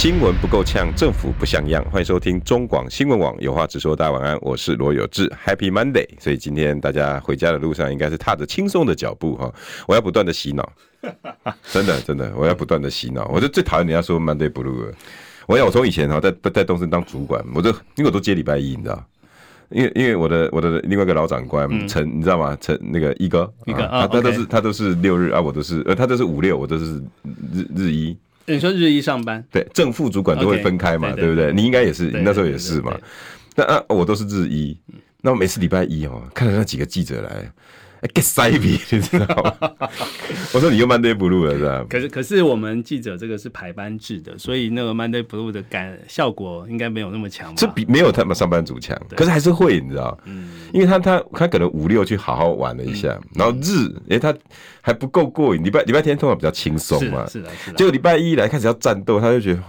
[0.00, 1.84] 新闻不够呛，政府不像样。
[1.90, 3.94] 欢迎收听中广新闻网，有话直说。
[3.94, 6.08] 大家晚安，我是罗有志，Happy Monday。
[6.18, 9.52] 所以今天大家回家的路上，应该是踏着轻松的脚步哈。
[9.86, 10.72] 我要不断的洗脑，
[11.70, 13.28] 真的真的，我要不断的洗脑。
[13.30, 14.94] 我就最讨厌人家说 Monday Blue 了。
[15.46, 19.04] 我要我从以前哈，在在东森当主管，我都因为我都接礼拜一，你知道？
[19.68, 22.56] 因为因为我的我的另外一个老长官陈、嗯，你知道吗？
[22.58, 26.96] 陈那个一哥，一哥啊，他都是他都是六日啊，我都是呃，他都是五六，我都是
[27.52, 28.16] 日日一。
[28.50, 31.60] 你说日一上班，对，正副主管都会分开嘛，okay, 对，对，对，对不对？
[31.60, 32.96] 你应该也是，你那时候也是嘛。
[33.56, 34.76] 那啊，我都是日一，
[35.22, 37.52] 那每次礼拜一哦，看到那几个记者来。
[38.08, 39.70] Get 塞比， 你知道吗？
[40.52, 41.86] 我说你又 Monday Blue 了，是吧？
[41.88, 47.54] 可是可是我们记者这个是排班制的，所以那个 Monday Blue 的感效果应该没有那么强。
[47.54, 50.18] 这比没有他们上班族强，可是还是会，你知道？
[50.24, 54.34] 嗯，因为他他他可能五六去好好玩了一下，嗯、然后日哎、欸、他
[54.80, 57.76] 还不够过瘾，礼拜礼拜天通常比较轻松嘛，是的，是的。
[57.76, 59.62] 结果礼拜一来开始要战斗，他就觉得。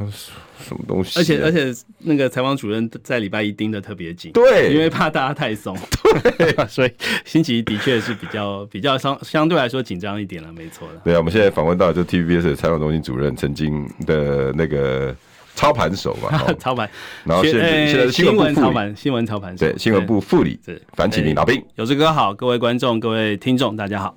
[0.63, 1.19] 什么东西、啊？
[1.19, 6.00] 而且而且，那个采访主任在礼拜一盯得特别紧，对，因为怕大家太松，对，
[6.69, 6.91] 所以
[7.25, 10.95] 星期一的确是比较 比较相相对来说紧张一点了，没错的。
[11.03, 15.15] 对啊，我们现在访问到就 TVBS 的采访中心主任，曾经的那个
[15.55, 16.89] 操盘手嘛， 操盘，
[17.23, 24.15] 然后现在、欸、现在是新闻操盘，新闻操盘手对，新闻部副理对樊启明老兵，有志哥好，各位观众、各位听众，大家好。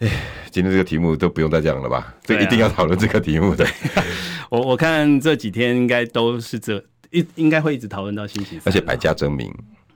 [0.00, 0.08] 哎，
[0.50, 2.12] 今天这个题目都不用再讲了吧？
[2.24, 3.64] 这一定要讨论这个题目的。
[4.50, 9.52] 我我看这几天应该都是这一应该会一直讨论到星期三，而且百家争鸣，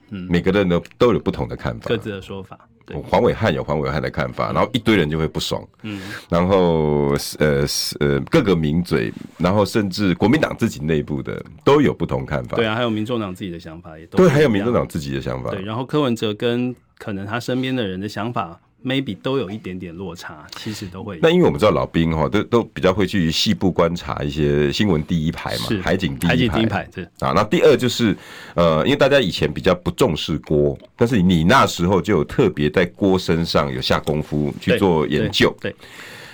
[0.09, 2.57] 嗯，每个人都都有不同的看法，各自的说法。
[3.03, 7.65] 黄伟汉有黄伟汉的看法，然后一堆人就会不爽，嗯，然后呃
[7.99, 12.55] 呃各个名嘴，然后甚至国民党自己内部的都有不同看法。
[12.55, 15.51] 对啊，还有民众党自己的想法也都对，还有民众党自己的想法。
[15.51, 18.57] 对，然后柯文哲跟可能他身边的人的想法。
[18.83, 21.19] Maybe 都有一点点落差，其实都会。
[21.21, 26.89] 那因为我们知道老兵哈，都都比较会去细部观察一些新闻第一排嘛，海景第一排，第一排
[27.19, 27.33] 啊。
[27.35, 28.15] 那第二就是
[28.55, 35.71] 呃，因为大家以前比较不重视锅，但是你那时候就有特别在锅身上有下功夫去做研究，对。
[35.71, 35.77] 对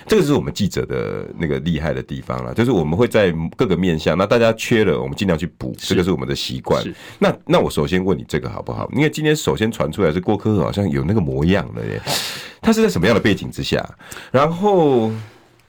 [0.06, 6.84] 这个是我们记者的那个厉害的地方了，就是我们会在各个面向，那大家缺了，我们尽量去补，这个是我们的习惯。
[7.18, 8.88] 那那我首先问你这个好不好？
[8.94, 12.00] 因为今天首先传出来是郭柯好像有那个模样了耶，
[12.60, 13.82] 他是在什么样的背景之下？
[14.30, 15.10] 然后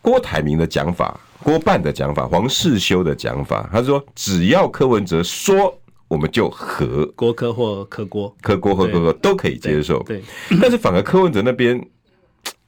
[0.02, 5.74] 郭台铭的讲法，郭办的讲法，黄世修的讲法，他说只要柯文哲说，
[6.08, 10.04] 我们就和郭科或柯郭，柯郭或柯郭都可以接受。
[10.04, 10.22] 对，
[10.62, 11.82] 但是反而柯文哲那边。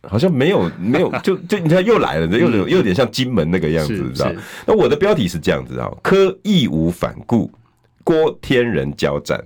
[0.08, 4.32] 好像没有 没有，就就你看又来了，又有又有点像金门那个样子，你知道？
[4.66, 7.52] 那我的标题是这样子啊，科义无反顾，
[8.04, 9.44] 郭天人交战。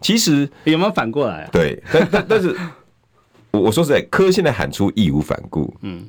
[0.00, 1.48] 其实有没有反过来啊？
[1.52, 2.56] 对，但但但是，
[3.50, 6.08] 我我说实在，科现在喊出义无反顾，嗯，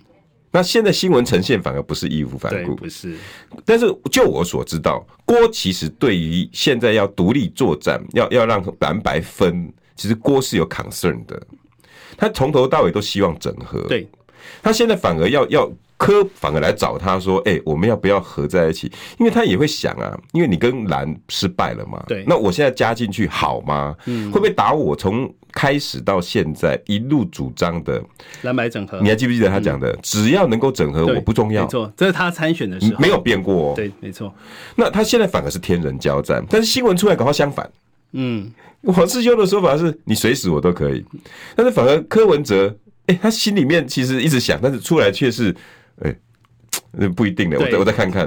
[0.50, 3.18] 那现在新闻呈现反而不是义无反顾，不是。
[3.66, 11.42] 但是就我所知道，郭其实对于现在要独立作战，要要让蓝白分，其实郭是有 concern 的。
[12.18, 14.08] 他从头到尾都希望整合，对，
[14.62, 18.92] 他现在反而要要科反而来找他说，哎、欸，我们要不要合在一起？
[19.20, 23.96] 因为他也会想啊，因为你跟蓝失败了嘛，对，那我现在加进去好吗？
[24.06, 24.96] 嗯，会不会打我？
[24.96, 28.02] 从开始到现在一路主张的
[28.42, 29.94] 蓝白整合，你还记不记得他讲的？
[30.02, 31.64] 只要能够整合，我不重要。
[31.64, 33.74] 没错，这是他参选的时候没有变过哦。
[33.76, 34.34] 对，没错。
[34.76, 37.70] 那他现在反而是天人交战，但是新闻出来刚好相反。
[38.14, 38.52] 嗯。
[38.88, 41.06] 黄世修的说法是你随时我都可以，
[41.56, 45.56] 但是反而柯文哲，哎、欸，他心里面其实一直想，但是出来却是，
[46.02, 46.18] 哎、
[46.98, 47.60] 欸，不一定的。
[47.60, 48.26] 我再我再看看，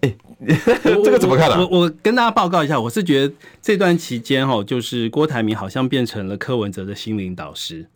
[0.00, 0.08] 哎、
[0.46, 0.56] 欸，
[1.04, 1.58] 这个怎么看啊？
[1.60, 7.86] 我我，我跟大家报告一下，我是觉得这段期间哈，就是郭台铭好像变成了柯文哲的心灵导师。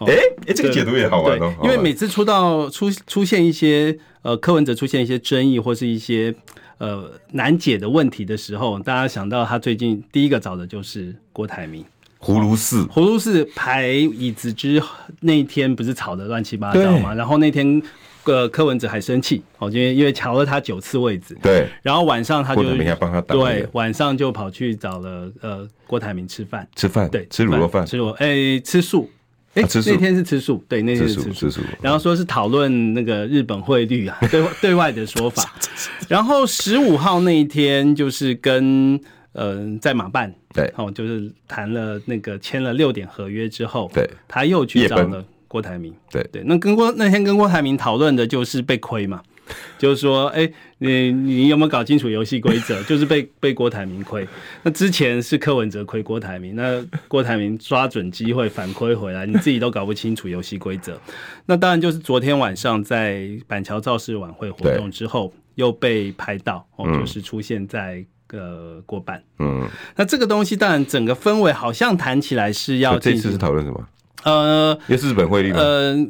[0.00, 6.34] 哎、欸、哎、欸，这个解读也好玩哦，因为每次出到出出现一些呃柯文哲出现一些争议或是一些。
[6.78, 11.84] 呃，难解的问题的时候，大家想到他最近第一个找的就是郭台铭。
[12.20, 14.82] 葫芦寺，葫芦寺排椅子之
[15.20, 17.12] 那一天不是吵得乱七八糟嘛？
[17.14, 17.82] 然后那天，
[18.24, 21.36] 呃，柯文哲还生气，哦，因为因为瞧了他九次位置。
[21.42, 21.68] 对。
[21.82, 22.62] 然后晚上他就
[22.98, 23.34] 帮他打。
[23.34, 26.66] 对，晚上就跑去找了呃郭台铭吃饭。
[26.74, 27.10] 吃饭。
[27.10, 27.84] 对，吃卤肉饭。
[27.84, 29.10] 吃卤，哎、欸，吃素。
[29.54, 31.60] 哎、欸，那天是吃素，对，那天是吃素，吃素。
[31.80, 35.54] 然后说是讨论那个日本汇率啊，对对外的说法。
[36.08, 39.00] 然后十五号那一天就是跟
[39.32, 46.22] 呃，在马办对，哦，就是谈了那个签了六点合约之后，对，他又去找了郭台铭，对。
[46.32, 49.22] 对，那跟郭那天跟郭台铭讨论的就是被亏嘛。
[49.78, 52.82] 就是说，哎、欸，你你有没有搞清楚游戏规则？
[52.84, 54.26] 就是被被郭台铭亏。
[54.62, 60.98] 那之前是柯文哲亏郭台铭，那郭台铭抓准机会反亏回来，你自己都搞不清楚游戏规则。
[61.46, 69.22] 那当然就是昨天晚上在板桥造势晚会活动之后，又被拍到哦，就是出现在呃过半。
[69.38, 73.88] 嗯，那这个东西当然整个氛围好像谈起来是要这次是讨论什么？
[74.24, 75.58] 呃，也是日本汇率吗？
[75.58, 76.06] 呃，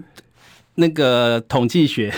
[0.77, 2.13] 那个统计学。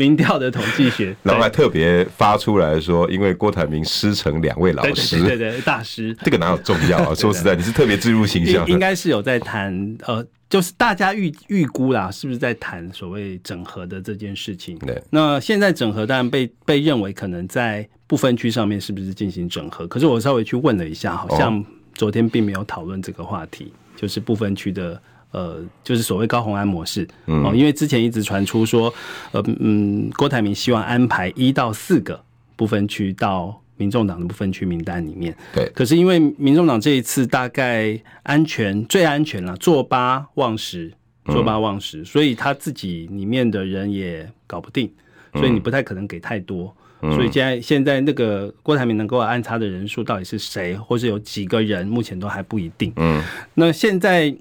[0.00, 7.12] 民调的统计学，然后还特别发出来说，因为郭台铭师承两位老师，对对，大师， 这个哪有重要啊？
[7.14, 14.78] 说实在，你是特别置入形象，应该是有在谈，呃，就是大家预预估啦，是不是在谈所谓整合的这件事情？
[14.78, 19.86] 对，那现在整合当然被被认为可能在不分区上面是不是进行整合？
[19.86, 21.62] 可是我稍微去问了一下，好像
[21.94, 24.98] 昨天并没有讨论这个话题，就是不分区的。
[25.32, 28.92] 呃，就是所谓高红安模式，哦，因为之前一直传出说，
[29.32, 32.20] 呃，嗯，郭台铭希望安排一到四个
[32.56, 35.70] 不分区到民众党的不分区名单里面，对。
[35.74, 40.92] 可是因为民众党这一次大概安全最安全了，坐八望十，
[41.26, 44.92] 坐八望十，所以他自己里面的人也搞不定，
[45.34, 46.74] 所以你不太可能给太多。
[47.00, 52.92] 所以现在现在那个郭台铭能够安插的人数到底是谁，或是有几个人，目前都还不一定。
[52.96, 53.22] 嗯，
[53.54, 54.34] 那现在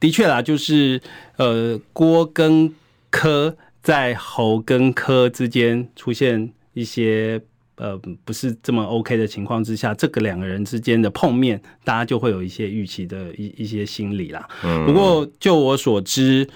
[0.00, 1.00] 的确啦，就是
[1.36, 2.74] 呃郭跟
[3.10, 7.40] 柯在侯跟柯之间出现一些
[7.76, 14.48] 呃不是这么 OK 的情况之下，这个两个人之间的碰面，大家就会有一些预期的一一些心理啦。
[14.64, 16.48] 嗯，不过就我所知，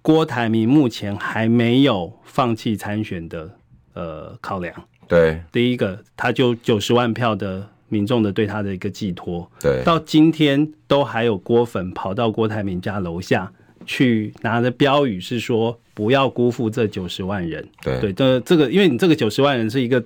[0.00, 3.50] 郭台铭目前还没有放弃参选的
[3.94, 4.72] 呃考量。
[5.08, 13.52] 对，第一个，他就九十万票的民众的对他的一个寄托，对，到今天都还有郭粉跑到郭台铭家楼下
[13.84, 17.68] 去拿着标语，是说不要辜负这九十万人。
[17.82, 20.02] 对，对，这这个，因为你这个九十万人是一个，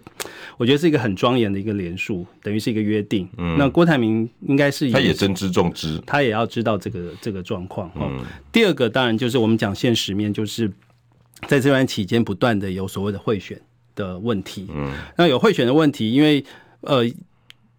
[0.56, 3.28] 我觉得是一个很庄严的一个连数，等于是一个约定。
[3.36, 7.88] 嗯，那郭台铭应该是他也真知重知，他也要知道这个这个状况。
[7.94, 8.20] 嗯，
[8.50, 10.68] 第二个当然就是我们讲现实面，就是
[11.46, 13.60] 在这段期间不断的有所谓的贿选。
[13.96, 16.44] 的问题，嗯，那有贿选的问题，因为
[16.82, 17.02] 呃，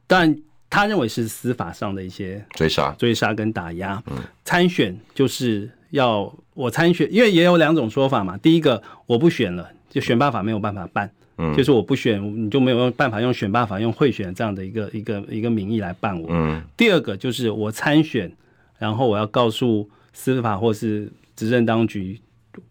[0.05, 0.37] 但
[0.69, 4.03] 他认为是司法上的一些追杀、追杀跟打压。
[4.07, 8.35] 嗯，参选就是要我参选，因为也有两种说法嘛。
[8.37, 16.27] 第一个，我不选了，就选办法没有办法办，嗯，就是我不选，你就没有办法用选办法、用贿选这样的一个一个一个名义来办我。
[16.29, 18.29] 嗯，第二个就是我参选，
[18.77, 22.19] 然后我要告诉司法或是执政当局。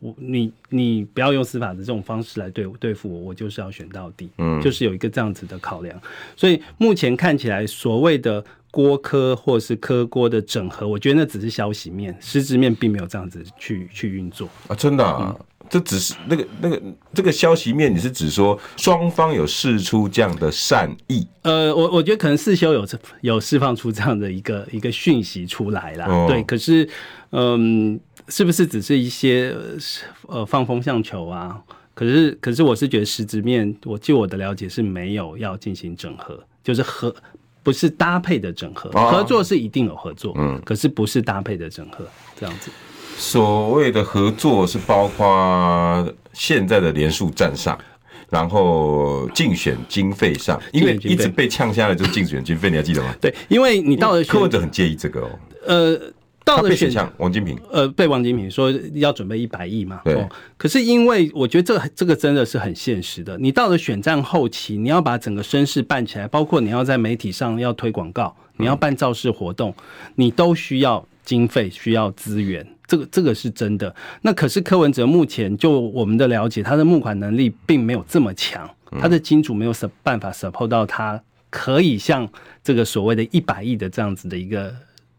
[0.01, 6.01] 我你你不要用司法的这种方式来对对付我，我就是要选到底，嗯，就是有一个这样子的考量。
[6.37, 14.75] 所以目前看起来，所谓的郭科或是科郭的整合，我觉得那只是消息面，实质面并没有这样子去去运作啊！
[14.75, 16.83] 真的啊，嗯、这只是那个那个
[17.15, 21.27] 这个消息面，你是指说双方有释出这样的善意？
[21.43, 22.87] 呃，我我觉得可能世修有
[23.23, 26.89] 有释放出这样的一个一个讯息出来啦，哦、对，可是
[27.31, 27.99] 嗯。
[28.29, 29.55] 是不是只是一些
[30.27, 31.61] 呃放风向球啊？
[31.95, 37.15] 可是可是我是觉得实质面，我据我的了解是没有要进行整合，就是合
[37.63, 42.05] 不是搭配的整合，合作是一定有合作，嗯，可是不是搭配的整合
[42.39, 42.71] 这样子。
[43.17, 47.79] 所谓的合作是包括现在的连署站上，
[48.29, 53.15] 然后竞选经费上，因为一直被呛下来就是竞选经费，你还记得吗？
[53.23, 55.31] 对，因为你到了柯文哲很介意这个哦，
[55.67, 56.01] 呃。
[56.47, 60.01] 到了选项，王金平呃，被王金平说要准备一百亿嘛。
[60.05, 60.29] 对、哦。
[60.57, 63.37] 可是因为我觉得这这个真的是很现实的。
[63.39, 69.75] 你到了选战后期，你要把整个声势办起来，包括你要在媒体上要推广告，你要办造势活动，
[70.15, 72.65] 你都需要经费，需要资源。
[72.87, 73.93] 这个这个是真的。
[74.23, 82.29] 那可是柯文哲目前就我们的了解，他的募款能力并没有这么强，他的金主没有什办法 support 到他可以像
[82.63, 84.73] 这个所谓的一百亿的这样子的一个。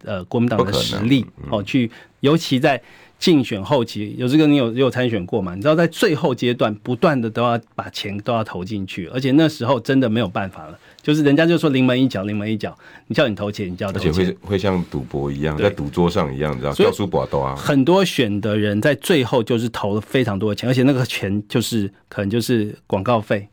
[0.08, 2.82] 呃，国民党的实力哦，去尤其在
[3.20, 5.54] 竞选后期，有这个你有有参选过嘛？
[5.54, 12.74] 你知道在最后阶段，不断的都要把钱都要投进去，而且那时候真的没有办法了，就是人家就说临门一脚，临门一脚，
[13.08, 17.56] 你叫你投钱，你叫投钱，而且会会像赌博一样，在赌桌上一样，你知道，叫输博多啊。
[17.56, 23.48] 很多选的人在最后就是投了非常多的钱，而且那个钱就是可能就是广告费。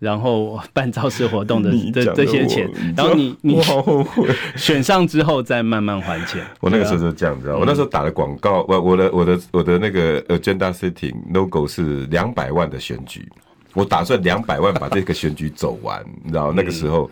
[0.00, 3.60] 然后办造势活动的 这这些钱，然后你 你
[4.56, 6.44] 选上之后再慢慢还钱。
[6.60, 13.28] 我那个时候是这样子啊，我那时候打的广告，我我的我的我的那个 agenda setting logo 是两百万的选举，
[13.74, 17.08] 我打算两百万把这个选举走完，你知道那个时候，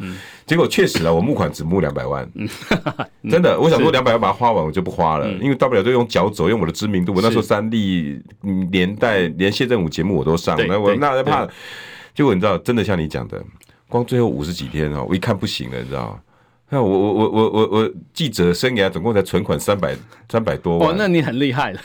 [0.46, 2.26] 结果确实啊，我募款只募两百万，
[3.30, 8.18] 真的，我想说两百万把它花完，我就不花了，因为大不了就用脚走，用我的知名度，我那时候三立
[8.70, 11.46] 年代连谢振武节目我都上，那我那怕，
[12.18, 13.40] 结果你知道，真的像你讲的，
[13.86, 16.18] 光最后五十几天哦，我一看不行了，你知道。
[16.68, 19.96] 那我我我我我我记者生涯总共才存款三百
[20.28, 21.80] 三百多万，哦，那你很厉害了，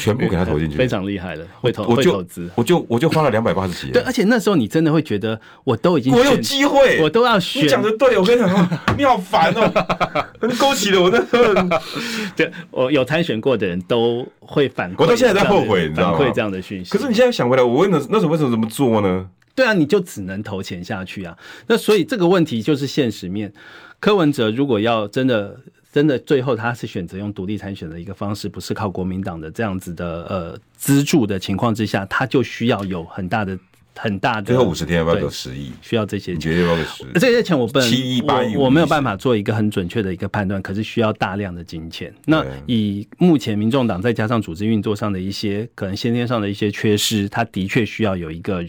[0.00, 3.92] 全部给他投进去，非常厉害了，会投会投资，我就我就花了两百八十几。
[3.92, 7.62] 对，而且那时候你真的会觉得我都已经我有机会，我都要选。
[7.62, 9.70] 你讲的对，我跟你讲， 你好烦哦，
[10.58, 11.52] 勾起了我那时候。
[12.34, 16.18] 对，我有参选过的人都会反，我到现在在后悔，你知道吗？
[16.18, 16.90] 反馈这样的讯息。
[16.90, 19.28] 可是你现在想回来，我问的那时候为什么这么做呢？
[19.56, 21.36] 对啊，你就只能投钱下去啊。
[21.66, 23.52] 那所以这个问题就是现实面。
[23.98, 25.58] 柯文哲如果要真的
[25.90, 33.58] 真的最后他是选择用独立参选的一个方式，不是靠国民党的这样子的呃资助的情况之下，他就需要有很大的
[33.96, 35.72] 很大的最后五十天要不要有十亿？
[35.80, 36.54] 需要这些钱。
[37.14, 42.14] 这些钱我不能七亿八亿，我没有办法做一个很准确的一个判断，可是需要大量的金钱。
[42.26, 48.62] 那以目前民众党再加上组织运作上的一些可能先天上的一些缺失，他的确需要有一个。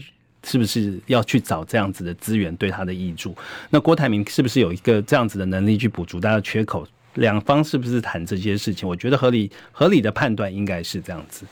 [0.48, 3.36] 是不是要去找这样子的资源对他的益助？
[3.68, 6.86] 那郭台铭是不是有一个这样子的能力去补足他的缺口？
[7.14, 8.88] 两方是不是谈这些事情？
[8.88, 11.44] 我觉得合理合理的判断应该是这样子。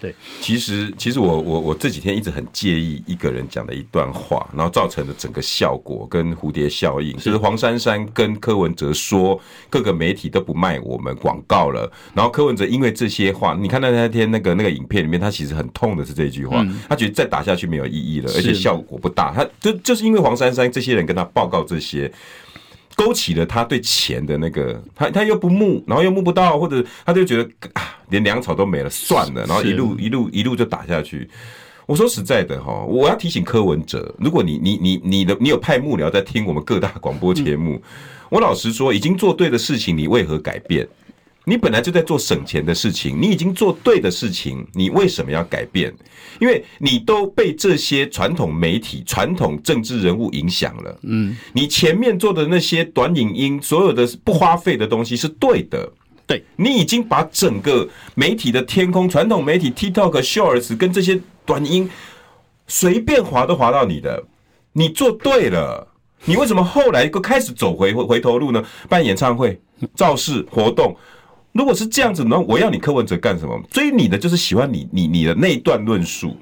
[0.00, 22.12] 对，其实其实我我我这几天一直很介意一个人讲的一段话，然后造成的整个效果跟蝴蝶效应，就是黄珊珊跟柯文哲说各个媒体都不卖我们广告了，然后柯文哲因为这些话，你看到那天那个那个影片里面，他其实很痛的是这句话，他觉得再打下去没有意义了，而且效果不大，他就就是因为黄珊珊这些人跟他报告这些。
[22.94, 31.28] 勾起了他对钱的那个，他他又不募，然后又募不到，或者他就觉得啊，连粮草都没了，算了，然后一路一路一路就打下去。
[31.86, 37.82] 我说实在的哈，我要提醒柯文哲，如果你你你你的你有派幕僚在听我们各大广播节目，
[38.30, 40.88] 我老实说，已经做对的事情，你为何改变？
[41.46, 45.94] 你本来就在做省钱的事情，你已经做对的事情，你为什么要改变？
[46.40, 50.98] 因为你都被这些传统媒体、传统政治人物影响了。
[51.02, 55.92] 嗯，你前面做的那些短影音，所有的不花费的东西是对的。
[56.26, 61.88] 对，你已经把整个媒体的天空，传统媒体 TikTok、Shorts 跟这些短音
[62.66, 64.24] 随便划都划到你的，
[64.72, 65.86] 你做对了。
[66.24, 68.64] 你为什么后来又开始走回回头路呢？
[68.88, 69.60] 办演唱会、
[69.94, 70.96] 造势活动。
[71.54, 73.58] 如果是这样子，那我要你柯文哲干什么？
[73.70, 76.36] 追你的就是喜欢你你你的那一段论述，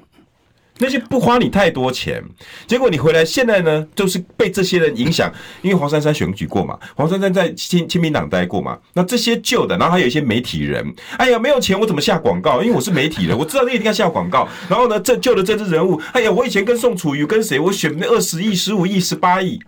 [0.79, 2.23] 那些不花你太多钱，
[2.65, 5.31] 结果你回来现在呢，就是被这些人影响。
[5.61, 10.83] 因为黄珊珊选举过嘛，黄珊珊在亲亲民党待过嘛，那这些旧的，然后还有一些媒体人，
[11.17, 12.63] 哎呀，没有钱我怎么下广告？
[12.63, 14.47] 因为我是媒体人，我知道你一定要下广告。
[14.67, 19.59] 然后呢，这旧的政治人物，哎呀，我以前跟宋楚瑜跟谁，我选那二十亿、十五亿、十八亿。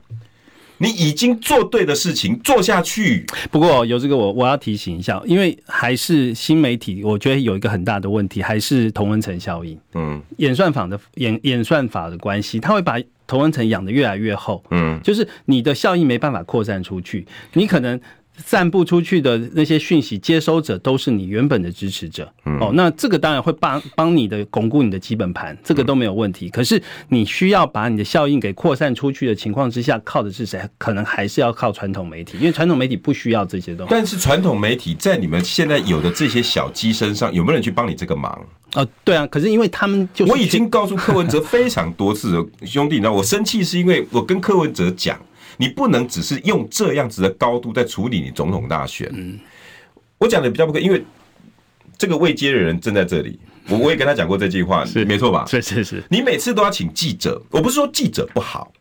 [0.78, 3.26] 你已经做对的事情，做下去。
[3.52, 9.78] 不过有这个我我要提醒一下，因为还是新媒体，我觉得有一个很大的问题，还是同温层效应。
[9.94, 14.64] 嗯，演算法的演演算法的关系，它会把同温层养得越来越厚。
[14.72, 18.00] 嗯，就是你的效应没办法扩散出去，你可能。
[18.38, 26.50] 散布出去的那些讯息接收者都是你原本的支持者，哦，那这个当然会帮帮你的巩固你的基本盘，这个都没有问题。
[26.50, 30.62] 可是你需要把你的效应给扩散出去的情况之下，靠的是谁？
[30.78, 33.92] 可能还是要靠传统媒体，因为传统媒体不需要这些东西。
[33.92, 38.38] 但是传统媒体在你们现在有的这些小鸡身上，有没有人去帮你这个忙？
[38.74, 45.18] 哦，对啊，可是因为他们就我已经告诉柯文哲非常多次了，兄弟，你知道我生气是因为我跟柯文哲讲。
[45.58, 49.10] 你不能只是用这样子的高度在处理你总统大选。
[49.14, 49.40] 嗯，
[50.18, 51.04] 我讲的比较不可，因为
[51.98, 55.46] 这个未接的人正在这里，我我也跟他讲过这句话，是没错吧？
[55.48, 58.72] 是是是，你每次都要请记者，我不是说记者不好。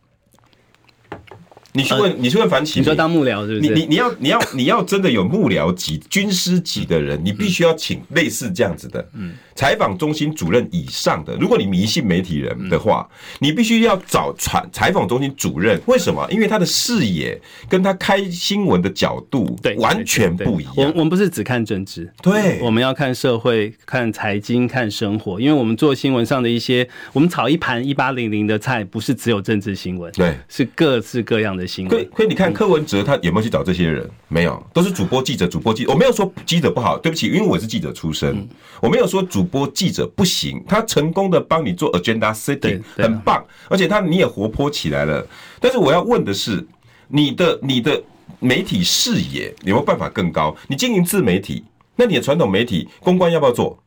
[1.76, 3.74] 你去问，你去问樊启，你说当幕僚是不是？
[3.74, 11.34] 你你你要你要你要真的有幕僚级、军师级的人，你必须要请类似这样子的，嗯，采访中心主任以上的。
[11.34, 13.08] 如果你迷信媒体人的话，
[13.40, 15.80] 你必须要找传采访中心主任。
[15.86, 16.24] 为什么？
[16.30, 20.74] 因为他的视野跟他开新闻的角度对完全不一样。
[20.76, 25.40] 我我们不是只看政治，对，我们要看社会、看财经、看生活。
[25.40, 31.63] 因为我们做新闻上的一些，我们炒一盘一八零零的菜，不是只有政治新闻，对，是各式各样的。
[31.88, 34.08] 可以，可以，你看柯文哲他有没有去找这些人？
[34.28, 35.92] 没有，都是主播、记者、主播、记者。
[35.92, 38.48] 我没有说记者不好，对不起，因为我是记者出身，
[38.80, 40.62] 我没有说主播、记者不行。
[40.66, 45.26] 他成功的帮你做 agenda setting，很棒，而且他你也活泼起来了。
[45.60, 46.66] 但是我要问的是，
[47.08, 48.02] 你的你的
[48.40, 50.56] 媒体视野有没有办法更高？
[50.68, 51.64] 你经营自媒体，
[51.96, 53.78] 那你的传统媒体公关要不要做？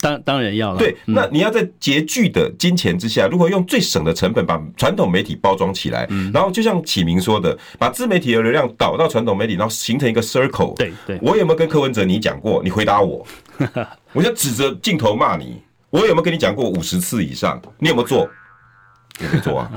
[0.00, 0.78] 当当然要了。
[0.78, 6.08] 对，那你要在拮据的金钱之下，如何用最省的成本把传统媒体包装起来？
[6.32, 10.74] 然后就像启明说的，把自媒体的流量导到传统媒体，然后形成一个 circle。
[10.76, 12.62] 对对，我有没有跟柯文哲你讲过？
[12.64, 13.24] 你回答我，
[14.12, 15.60] 我就指着镜头骂你。
[15.90, 17.60] 我有没有跟你讲过五十次以上？
[17.78, 18.28] 你有没有做？
[19.18, 19.70] 你没做啊。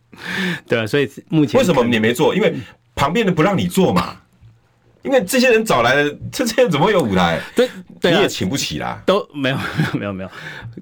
[0.68, 2.34] 对啊，所以目前为什么你没做？
[2.34, 2.54] 因为
[2.94, 4.16] 旁边的不让你做嘛。
[5.02, 7.40] 因为这些人找来的，这些人怎么会有舞台？
[7.56, 7.66] 对，
[8.00, 9.02] 对啊，你也请不起啦。
[9.04, 10.30] 都没有，没有， 没有，没有。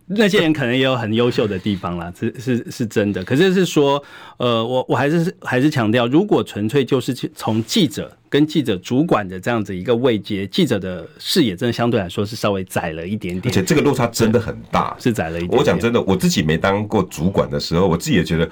[0.07, 3.23] 那些人可能也有很优秀的地方啦， 是是是真的。
[3.25, 4.03] 可是是说，
[4.39, 15.59] 呃，我我还是还是强调，如果纯粹就是从记者跟记者主管的这样子一个位阶，记者的视野真的相对来说是稍微窄了一点点，而且这个落差真的很大，是窄了一点点。
[15.59, 18.49] 我讲真的，我自己没当过主管的时候，我自己也觉得。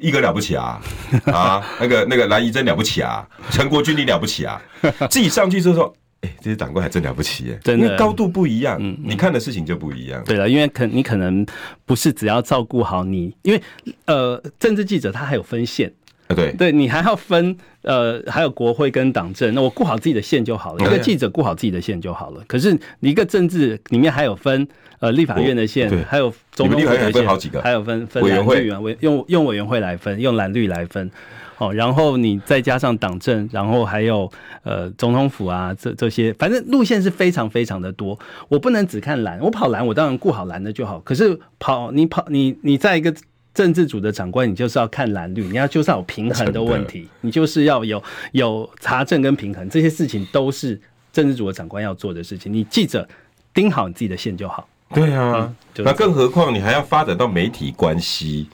[0.00, 0.80] 一哥了不起啊，
[1.26, 4.62] 啊，那个那个蓝怡真了不起啊，陈国军你了不起啊，
[5.10, 10.22] 自己上去之后说，哎、欸，这些长官还真了不起耶，真的高度不一样，嗯，你看的事情就不一样。
[10.24, 11.46] 对了，因为可你可能
[11.84, 13.62] 不是只要照顾好你，因为
[14.06, 15.92] 呃，政治记者他还有分线。
[16.36, 20.84] 对，对你还要分，呃，还有国会跟党政，那我顾好自己的线就好了。
[20.84, 22.44] 一个记者顾好自己的线就好了。
[22.46, 31.10] 可是你一个政治里面还有分，呃，立法院的线，还有总统府的线，还有分分蓝绿啊，委用用委员会来分，用蓝绿来分。
[31.58, 34.30] 哦，然后你再加上党政，然后还有
[34.62, 38.18] 呃总统府啊，这这些，反正路线是非常非常的多。
[38.48, 40.98] 我不能只看蓝，我跑蓝，我当然顾好蓝的就好。
[41.00, 43.14] 可是跑你跑你你在一个。
[43.54, 48.00] 政治组的长官，你就是要看蓝绿，你要就是要有平衡的问题，你就是要有
[48.30, 50.80] 有查证跟平衡，这些事情都是
[51.12, 52.52] 政治组的长官要做的事情。
[52.52, 53.08] 你记者
[53.52, 54.68] 盯好你自己的线就好。
[54.94, 58.48] 对啊，那更何况你还要发展到媒体关系。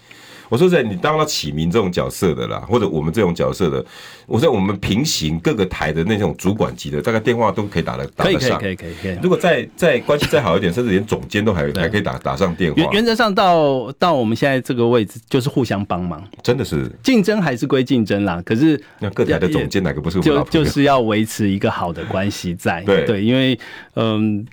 [0.49, 3.85] 我说在你当了启明这种角色的啦，或者我们这种角色的，
[4.27, 8.59] 我说我们平行各个台的那种主管级的，大概电话都可以打得打得上。
[8.59, 9.19] 可以可以可以可以。
[9.23, 12.77] 如果再再关系再好一点，甚至连总监都还还可以打打上电话。
[12.77, 16.23] 原原则上到到我们现在这个位置，就是互相帮忙。
[16.43, 22.83] 真的是竞争还是归竞争啦，可是那各台的总监哪个不是我们就就是要维持一个好的关系在。
[22.83, 23.59] 对对，因为
[23.95, 24.47] 嗯。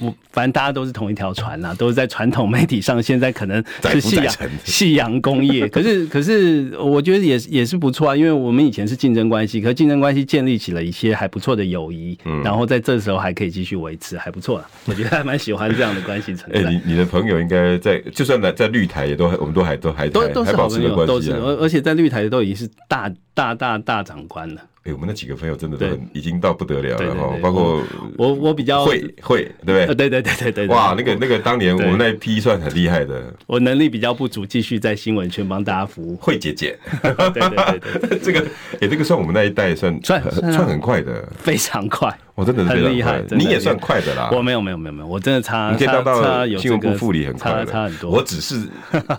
[0.00, 3.02] 我反正大家都是同一条船呐， 都是在传统媒体上。
[3.02, 14.66] 现在可能是夕阳 夕阳工业，可是可是我觉得也也是不错啊，因为我们以前是竞争关系，可是竞争关系建立起了一些还不错的友谊，嗯，然后在这时候还可以继续维持，还不错了。
[14.86, 16.60] 我觉得还蛮喜欢这样的关系存 在。
[16.60, 24.60] 哎，你你的朋友应该在，就算在在绿台也都我们都还都还都都是好朋友，都是而而且在绿台都已经是大大大大长官了。
[24.84, 27.82] 哎，我们那几个朋友真的都很已经到不得了了哈，包括
[28.16, 30.08] 我我比较会会对不对？
[30.08, 30.66] 对对对对对。
[30.68, 33.30] 哇，那个那个当年我们那一批算很厉害的。
[33.46, 36.16] 我能力比较不足，继续在新闻圈帮大家服务。
[36.16, 38.40] 慧姐姐，对对对对， 这个
[38.80, 42.18] 哎，这个算我们那一代算算算很快的，非常快。
[42.34, 44.30] 我真的是很厉害，你也算快的啦。
[44.32, 45.70] 我没有没有没有没有，我真的差。
[45.70, 48.10] 你可以当到新闻部副理很快的，差很多。
[48.10, 48.68] 我只是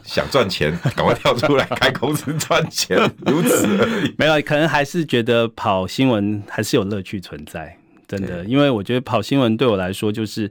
[0.04, 4.14] 想赚钱，赶快跳出来开公司赚钱，如此而已。
[4.20, 8.44] 没有，可能还是觉得跑新闻还是有乐趣存在，真的。
[8.46, 10.50] 因为我觉得跑新闻对我来说就是，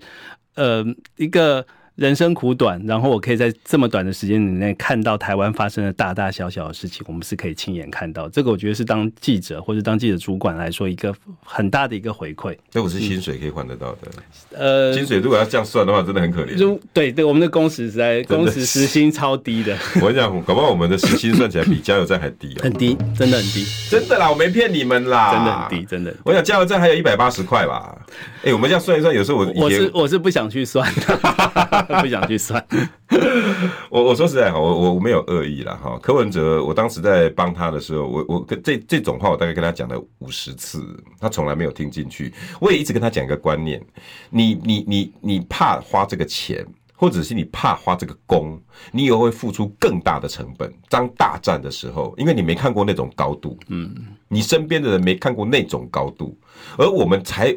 [0.54, 0.84] 呃，
[1.16, 1.66] 一个。
[2.00, 8.26] 人生苦短，然后我可以在这么短的时间里面看到台湾发生的大大小小的事情，我们是可以亲眼看到。
[8.30, 12.56] 这个我觉得是当记者或者当记者主管来说一个很大的一个回馈。
[12.70, 13.98] 这我是薪水可以换得到的。
[14.56, 16.56] 呃，薪水如果要这样算的话，真的很可怜。
[16.56, 19.76] 如对对，我们的工时实在工时时薪超低的。
[19.96, 26.16] 我跟你讲，搞不好我们的时薪算起来比加油站还低，很低，真的很低，真的啦，我没骗你们啦，真的很低，真的。
[26.24, 27.94] 我想加油站还有一百八十块吧。
[28.42, 31.18] 哎，我们这样算一算，有时候我我是我是不想去算的，
[32.00, 32.64] 不想去算。
[33.90, 35.98] 我我说实在哈，我我我没有恶意啦哈。
[36.00, 40.84] 柯文哲，我当时在帮他的时候，我我跟这这种话，我大概跟他讲了五十次，
[41.18, 42.32] 他从来没有听进去。
[42.60, 43.84] 我也一直跟他讲一个观念：
[44.30, 48.60] 你你你你怕花这个钱，或者是你怕花这个工，
[48.92, 50.72] 你以后会付出更大的成本。
[50.88, 53.92] 当大战的时候，因为你没看过那种高度，嗯，
[54.28, 56.38] 你身边的人没看过那种高度，
[56.78, 57.56] 而我们才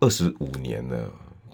[0.00, 0.96] 二十五年了。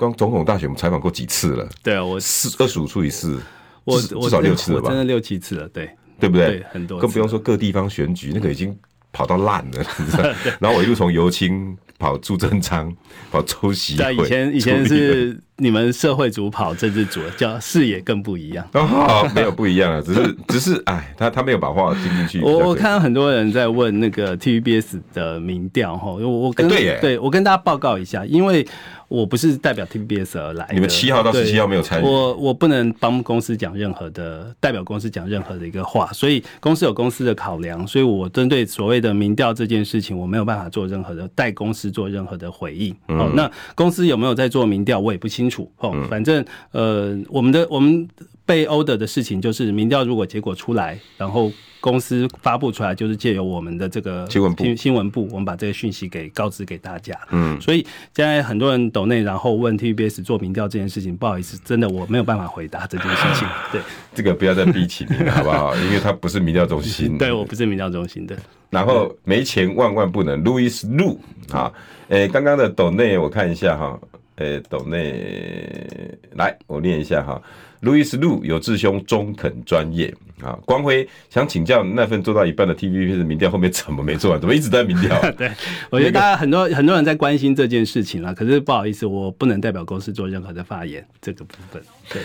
[0.03, 1.69] 刚总统大选，我们采访过几次了？
[1.83, 3.41] 对啊，我四二十五除以四，
[3.85, 4.89] 我至少六次了吧？
[4.89, 5.89] 真的六七次了，对
[6.19, 6.47] 对不对？
[6.59, 8.77] 对，很多，更不用说各地方选举，那个已经
[9.13, 9.87] 跑到烂了？
[10.59, 12.93] 然后我一路从尤青跑朱正昌，
[13.31, 15.41] 跑周习会，以前以前是。
[15.63, 18.67] 你们社会组跑政治组，叫视野更不一样。
[18.73, 22.41] 哦，没有不一样啊，只是只是哎，他他没有把话听进去。
[22.41, 28.67] 我我看到很多人在问那个 TVBS 的民调哈，我我跟、欸、对，对我跟大家报告一下，因为
[29.07, 42.91] 我不是代表 TVBS 而来，你们七号到十七号没有参与，我我不能帮公司讲任何的代表公司讲任何的一个话，所以公司有公司的考量，所以我针对所谓的民调这件事情，我没有办法做任何的代公司做任何的回应。
[43.09, 45.52] 哦、嗯，那公司有没有在做民调，我也不清楚。
[45.53, 45.95] 楚哦。
[46.09, 48.09] 反正呃，我们的我们
[48.47, 51.53] 被 order 的事情就是，民调如果结果出来，然后。
[51.83, 57.13] 公司发布出来就是借由我们的这个新闻部，新闻部，我们把这个讯息给告知给大家。
[57.33, 57.85] 嗯，所以
[58.15, 63.49] 现在很多人抖内，然后问 TVBS 做民调这件事情，不好意思，真的我没有办法回答这件事情。
[63.73, 63.81] 对，
[64.15, 65.75] 这个不要再逼起你了，好不好？
[65.75, 67.15] 因为他不是民调中心。
[67.19, 68.37] 对，我不是民调中心的。
[68.71, 71.19] 然后没钱万万不能，Louis Lu
[71.51, 71.73] 啊，
[72.11, 73.99] 诶，刚刚的抖内我看一下哈，
[74.37, 77.41] 诶，抖内来我念一下哈。
[77.81, 84.41] 路易斯路有志兄中肯专业啊，光辉想请教那份做到一半的 TVBS 的民调后面怎么没做完？
[84.41, 85.21] 怎么一直在民调？
[85.37, 85.51] 对，
[85.91, 91.83] 我觉得大家很多很多人在关心这件事情了，可是不好意思，我不能代表公司做任何的发言，这个部分。
[92.09, 92.23] 对，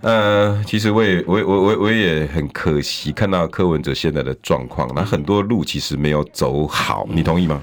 [0.00, 7.60] 呃，其实我也我我我我也很可惜看到柯文哲现在的状况，那很多路其实没有走好，你同意吗？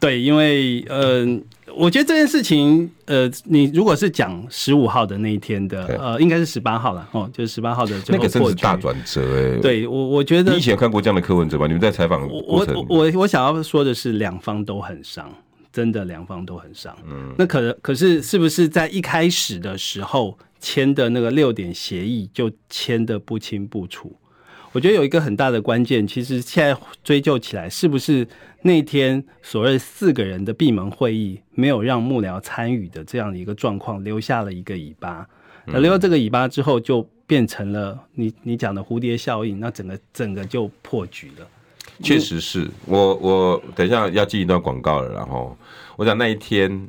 [0.00, 1.38] 对，因为嗯。
[1.38, 1.44] 呃
[1.76, 9.60] 我觉得这件事情，呃，你如果是讲十五号的那一天的，呃，应该是十八号了哦，就是十八号的最后那个真是大转折哎。
[9.60, 11.66] 对我，我觉得你以前有看过这样的柯文哲吧？
[11.66, 15.32] 你们在采访我，我我我想要说的是，两方都很伤，
[15.72, 16.96] 真的两方都很伤。
[17.08, 24.14] 嗯，那可可是是不是在一开始的时候签的那个六点协议就签的不清不楚？
[24.74, 28.26] 我觉得有一个很大的关键，其实现在追究起来，是不是
[28.62, 35.24] 那天所谓四个人的闭门会议没有让幕僚参与的这样的一个状况，留下了一个尾巴。
[35.66, 41.46] 那留了这个尾巴之后，就变成了你你讲的蝴蝶效应，那整个整个就破局了。
[42.02, 45.56] 确实是我我等一下要进一段广告了，然后
[45.94, 46.88] 我想那一天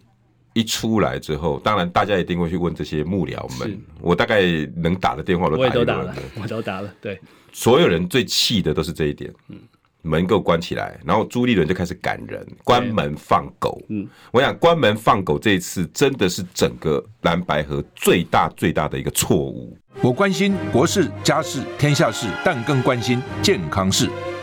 [0.55, 4.41] 一出来之后，当然大家一定会去问这些幕僚们，我大概
[4.73, 7.19] 能打的电话都打都打了，我都打了，对。
[7.51, 9.29] 所有人最气的都是这一点，
[10.01, 13.81] 门给我关起来，然后朱立伦就开始赶人，关门放狗。
[13.89, 19.77] 嗯，我想关门放狗这一次真的是整个蓝白河最大最大的一个错误。
[20.01, 24.09] 我关心国事、家事、天下事，但更关心健康事。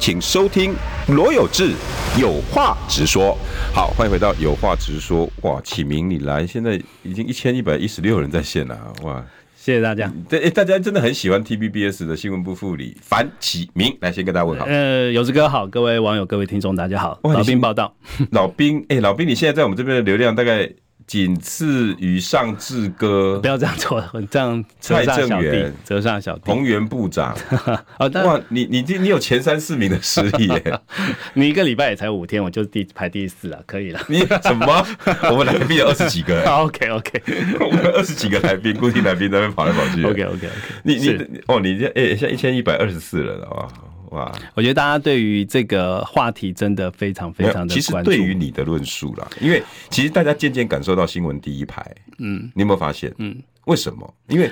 [0.00, 0.74] 请收听
[1.08, 1.74] 罗有志
[2.18, 3.36] 有话直说。
[3.74, 5.30] 好，欢迎回到有话直说。
[5.42, 8.94] 哇，启明你来，现在已经一千一百一十六人在线了。
[9.02, 9.22] 哇，
[9.54, 10.10] 谢谢大家。
[10.26, 14.64] 对，大家真的很喜欢 TBBS 的新闻部副理樊启明，来先跟大家问好。
[14.64, 17.20] 呃，有志哥好，各位网友、各位听众，大家好。
[17.22, 17.94] 老兵报道，
[18.30, 20.66] 老兵，哎、欸，老兵，你现在在我们这边的流量大概？
[21.10, 27.36] 仅次于上志哥，不要这样做，这 样蔡正元、折上小弟、彭元部长。
[27.98, 30.80] 哇，你你你有前三四名的实力耶！
[31.34, 34.00] 你一个礼拜也才五天，我就第排第四了，可以了。
[34.06, 34.86] 你什么？
[35.32, 36.44] 我们来宾有二十几个。
[36.44, 37.20] OK OK，
[37.58, 40.04] 我们二十几个来宾，固定来宾在那边跑来跑去。
[40.04, 40.48] OK OK OK，
[40.84, 43.68] 你你哦，你这哎，现在一千一百二十四了，好吧？
[44.10, 47.74] 哇，我觉得大家对于这个话题真的非常非常的关注。
[47.74, 51.84] 其实对于你的论述啦，因为其实大家渐渐感受到新闻第一排，
[52.18, 53.14] 嗯，你有没有发现？
[53.18, 54.14] 嗯，为什么？
[54.28, 54.50] 因为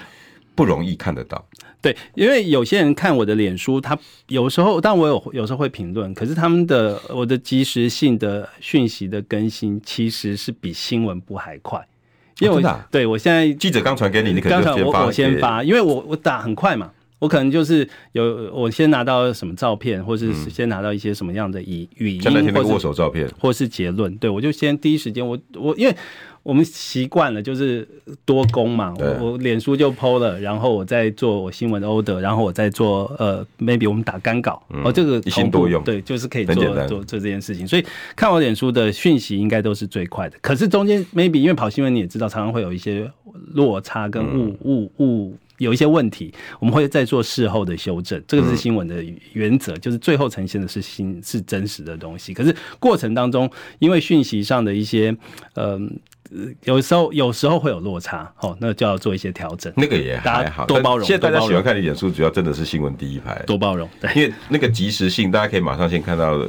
[0.55, 1.45] 不容易看得到。
[1.81, 11.85] 对，因为有些人看我的脸书，他有时候，但我有有时候会评论，可是他们的我的及时性的讯息的更新，其实是比新闻部还快。
[12.41, 16.91] 因为我、哦啊、对我现在记者刚传给你，你可能就先发，我我先发，因为我我打很快嘛。
[17.19, 24.15] 我可能就是有，我先拿到什么照片，或是先拿到一些什么样的语语音，那天握手照片，或是结论。
[24.19, 25.95] 对，我就先第一时间，我我因为
[26.45, 27.87] 我们习惯了就是
[28.25, 36.55] 多工嘛，我我脸书就 PO 了，然后我再做我新闻的 order，然后我再做呃 maybe 我们打干稿，哦这个一心多用，对，就是可以做
[36.87, 37.67] 做做这件事情。
[37.67, 43.11] 所以看我脸书的讯息应该都是最快的，可是中间 maybe 因为跑新闻你也知道，常常会有一些
[43.55, 45.37] 落差跟误误误。
[45.59, 48.23] 有一些问题，我们会再做事后的修正。
[48.27, 52.33] 这个是新闻的原则，就是最后呈现的是新是真实的东西。
[52.33, 55.15] 可是过程当中，因为讯息上的一些，
[55.55, 59.73] 嗯、呃，有时候有时候会有落差，哦，那就要做一些调整。
[59.77, 61.07] 那个也还好，多包容。
[61.07, 63.89] 现在大家喜欢看的演出，主要真的是新闻第一排，多包容。
[64.01, 66.49] 对，因为那个及时性，大家可以马上先看到的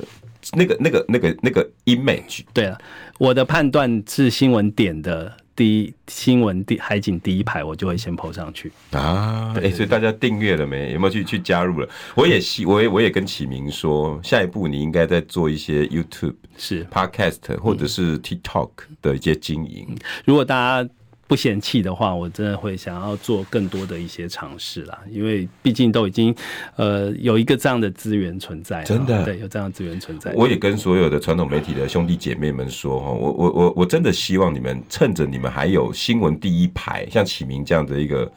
[0.53, 2.41] 那个那个那个那个 image。
[2.53, 2.77] 对了，
[3.17, 5.35] 我的判断是新闻点的。
[5.59, 9.53] 第一新闻第海景第一排，我就会先 po 上去啊！
[9.57, 10.93] 哎、欸，所以大家订阅了没？
[10.93, 11.89] 有没有去去加入了？
[12.15, 18.69] 我也希，我也我也跟启明说，下一步你应该在做一些 YouTube 是 Podcast 或者是 TikTok
[19.01, 19.97] 的一些经营。
[20.23, 20.89] 如果大家
[21.29, 24.99] 不嫌弃的话，我真的会想要做更多的一些尝试啦。
[25.11, 26.35] 因为毕竟都已经
[26.75, 30.33] 呃有一个这样的资源存在，真的对有这样的资源存在。
[30.33, 38.31] 我也跟所有的传统媒体的兄弟姐妹们说哈，我我我我真的希望你们趁着你们还有新闻第一排，像启明这样的一个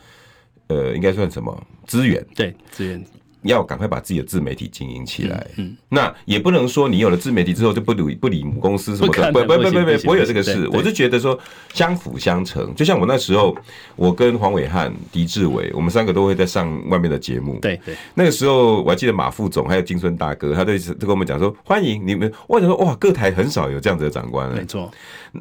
[0.66, 2.22] 呃，应该算什么资源？
[2.36, 3.02] 对资源。
[3.42, 5.46] 要赶快把自己的自媒体经营起来。
[5.56, 10.68] 嗯，那也不能说你有了自媒体之后就不理不理母公司什么的，不不不不不，不会有这个事。
[10.72, 11.38] 我是觉得说
[11.74, 13.56] 相辅相成，就像我那时候，
[13.96, 17.58] 我跟黄伟汉、狄志伟，我们三个都会在上外面的节目。
[17.60, 22.32] 对对，那个时候我还记得马副总还有金孙大哥，他都都跟我们讲说欢迎你们。
[22.46, 24.48] 我想说哇，各台很少有这样子的长官。
[24.54, 24.88] 没错，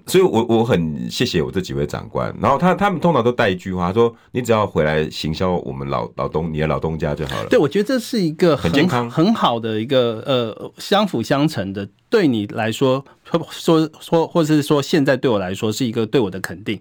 [0.08, 2.34] 所以我我很谢谢我这几位长官。
[2.42, 7.48] 然后他他们通常都带一句话说：你只要回来行销我们老老东你的老东家就好了。
[7.50, 7.91] 对，我觉得。
[7.92, 13.04] 这是一个很健康很好的一个呃相辅相成的，对你来说
[13.50, 16.80] 说说，或者是说现在对我来说是一个对我的肯定。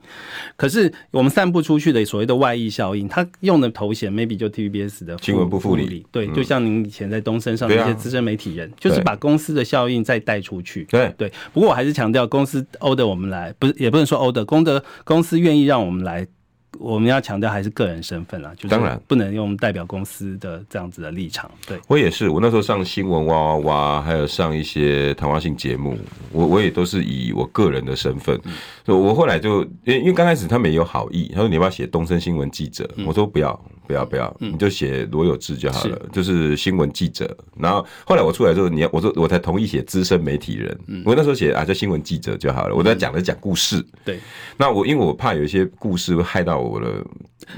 [0.56, 10.84] 可是我们散布出去的所谓的外溢效应，他用的头衔 maybe 就 TVBS 的新闻部副理，对，就像您以前在东森上的一些资深媒体人，就是把公司的效应再带出去。
[10.84, 16.28] 对对，不过我还是强调，公司 order 我们来，不是也不能说 order，公德公司愿意让我们来。
[16.78, 21.50] 我们要强调还是个人身份啦，就是当然不能用代表公司的这样子的立场。
[21.66, 25.98] 对，我也是，我那时候上新闻哇哇哇，还有上一些谈话性节目，
[26.32, 28.40] 我我也都是以我个人的身份。
[28.86, 33.60] 所以我后来就因为因为刚开始他们也有好意，他说你要不要写东森新闻记者，我说不要。
[33.90, 37.36] 不要不要，你就写罗有志就好了，就是新闻记者。
[37.58, 40.78] 然后后来我出来之后，你要我说我才同意写资深媒体人。
[41.04, 42.76] 我那时候写啊，叫新闻记者就好了。
[42.76, 43.84] 我在讲的讲故事。
[44.04, 44.20] 对，
[44.56, 47.04] 那我因为我怕有一些故事会害到我的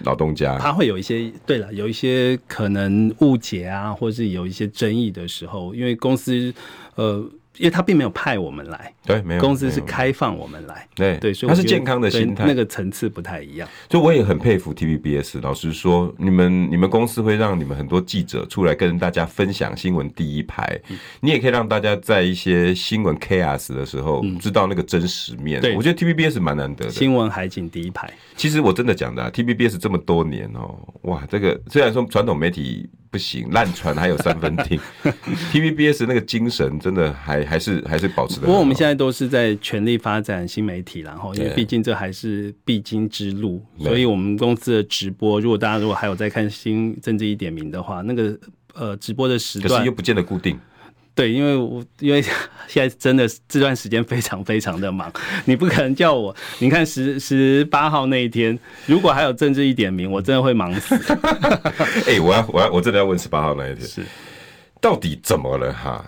[0.05, 6.55] 老东家，他会有一些对了，有一些可能误解啊，或是有一些争议的时候，因为公司
[6.95, 7.23] 呃。
[7.63, 13.69] 因为他并没有派我们来，对，没有公司是开放我们来，对对，所以他是健康的心态，那个层次不太一样。
[13.89, 20.77] 就我也很佩服 TVBS，老实说，你们你们公司会让你们很多记者出来跟大家分享新闻第一排，
[21.21, 25.61] 你也可以让大家在一些新闻 chaos 的时候知道那个真实面。
[25.61, 28.13] 对，我觉得 TVBS 蛮难得的，新闻海景第一排。
[28.35, 32.91] 其实我真的讲的，TVBS 这么多年哦，哇，这个虽然说传统媒体。
[33.13, 34.81] 不行，烂船还有三分听。
[35.53, 38.47] TVBS 那个精神真的还还是还是保持的。
[38.47, 48.35] 不过我们现在都是在全力发展新媒体，然后因为毕竟这还是必经之路，所以我们公司的直播，如果大家如果还有在看新政治一点名的话，那个
[48.73, 50.59] 呃直播的时段，可是又不见得固定。
[51.15, 52.23] 对，因为我因为
[52.67, 55.13] 现在真的这段时间非常非常的忙，
[55.45, 56.35] 你不可能叫我。
[56.59, 60.95] 你看十十八号那一天，如果还有政治一点名，我真的会忙死。
[62.09, 64.03] 哎、欸，我要我要我真的要问十八号那一天是
[64.81, 66.03] 到底怎么了哈？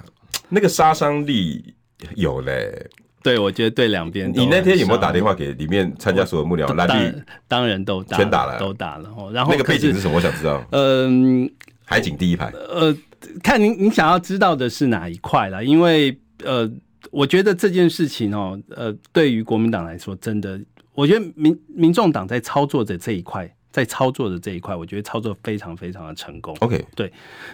[0.48, 1.74] 那个杀伤力
[2.16, 2.88] 有嘞？
[3.22, 4.32] 对，我觉得对两边。
[4.34, 6.72] 你那天有没有打电话给里面参加所有幕僚？
[6.74, 7.14] 蓝绿
[7.46, 9.10] 当然都打，全打了，都打了。
[9.34, 10.16] 然后那个背景是什么？
[10.16, 10.64] 我想知道。
[10.70, 11.50] 嗯，
[11.84, 12.46] 海景第一排。
[12.70, 12.96] 呃。
[13.42, 15.62] 看您，您想要知道的是哪一块啦？
[15.62, 16.70] 因为呃，
[17.10, 20.60] 我觉得这件事情哦，呃，对于国民党来说，真的，
[20.94, 26.56] 我觉得民民众党在操作的这一块，在操作的这一块，我觉得操作非常非常的成功。
[26.60, 27.12] OK，对，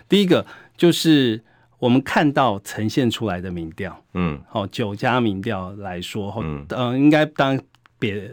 [0.08, 0.44] 第一个
[0.76, 1.42] 就是
[1.78, 7.60] 我们看到呈现出来的民调，嗯，好，九家民调来说，嗯，呃，应该当
[7.98, 8.30] 别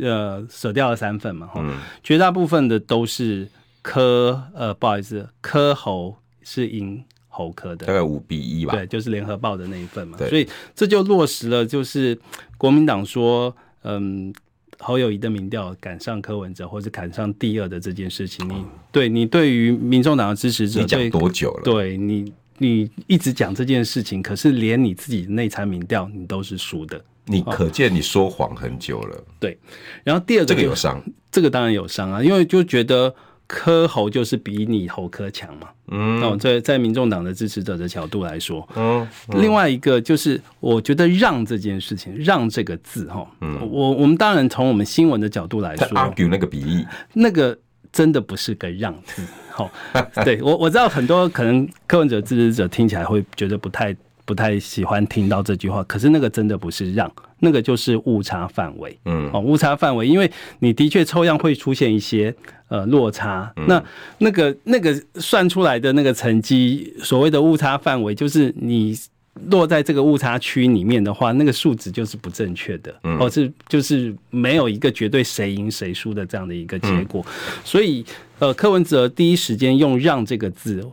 [0.00, 3.48] 呃舍掉了三份嘛，嗯，绝大部分的都是
[3.82, 6.16] 柯，呃，不好意思，柯侯。
[6.48, 8.72] 是赢侯科的，大概五比一吧。
[8.72, 10.16] 对，就是联合报的那一份嘛。
[10.16, 12.18] 所以这就落实了，就是
[12.56, 14.32] 国民党说，嗯，
[14.78, 21.62] 侯友谊的民调赶上柯文哲，或者赶上第二的这件事情，你对你对于民众党的支持者，你讲多久了？
[21.64, 26.98] 对你，你一直讲这件事情，可是连你自己内参民调，你都是输的。
[27.26, 29.24] 你可见你说谎很久了。
[29.38, 29.58] 对，
[30.02, 33.14] 然后第二个这个有伤，这个当然有伤啊，因为就觉得。
[33.48, 47.58] 柯侯就是比你侯柯强嘛，嗯，哦，在在民众党的支持者的角度来说，嗯，另外一个就是我觉得让这件事情，让这个字哈，嗯，我我们当然从我们新闻的角度来说，argue 那个比喻，那个
[47.90, 49.70] 真的不是个让字，好，
[50.24, 62.34] 对我我知道很多可能柯文哲支持者听起来会觉得不太不太喜欢听到这句话，可是那个真的不是让，那个就是误差范围，嗯，哦，误差范围，因为你的确抽样会出现一些。
[62.70, 63.82] 呃，落差，那
[64.18, 68.94] 那个那个算出来的那个成绩，所谓的误差范围，就是你
[69.48, 73.16] 落在这个误差区里面的话，那个数值就是不正确的，嗯。
[73.18, 77.24] 哦，是就是没有一个绝对谁赢谁输的这样的一个结果。
[77.64, 78.04] 所以，
[78.38, 80.86] 呃，柯文哲第一时间用“让”这个字，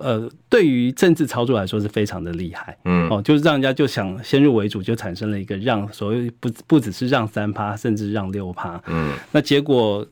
[0.00, 10.06] 呃，对于政治操作来说是非常的厉害，嗯，哦，就是让人家就想先入为主，就产生了一个让所谓不不只是让三趴，甚至让六趴，嗯，那结果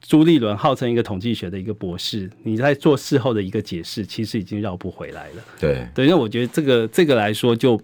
[0.00, 7.80] 朱立伦号称一个统计学的一个博士，你在做事后的一个解释，其实已经绕不回来了，对，对，因为我觉得这个这个来说就，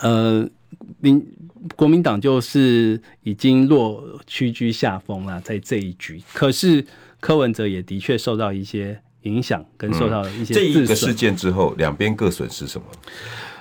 [0.00, 0.48] 呃，
[1.00, 1.24] 民
[1.76, 6.84] 国民党就是已经落屈居下风了，在这一局，可是
[7.20, 9.00] 柯文哲也的确受到一些。
[9.24, 12.86] 影响跟受到一些、嗯、这一个事件之后，两边各损失什么？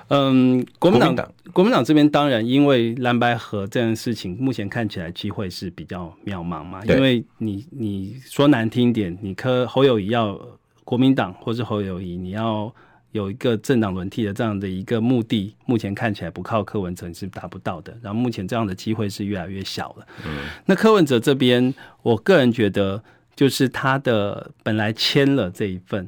[0.09, 1.15] 嗯，国民党
[1.53, 6.83] 国民党这边当然因为蓝白合这件事情，目前看起来机会是比较渺茫嘛。
[6.85, 10.39] 因为你你说难听点，你柯侯友谊要
[10.83, 12.71] 国民党或是侯友谊，你要
[13.13, 17.97] 有一个政党轮替的这样的一个目的，目前看起来不靠柯文哲是达不到的。
[18.01, 20.05] 然后目前这样的机会是越来越小了。
[20.25, 20.31] 嗯，
[20.65, 21.73] 那柯文哲这边，
[22.03, 23.01] 我个人觉得。
[23.35, 26.07] 就是他的本来签了这一份，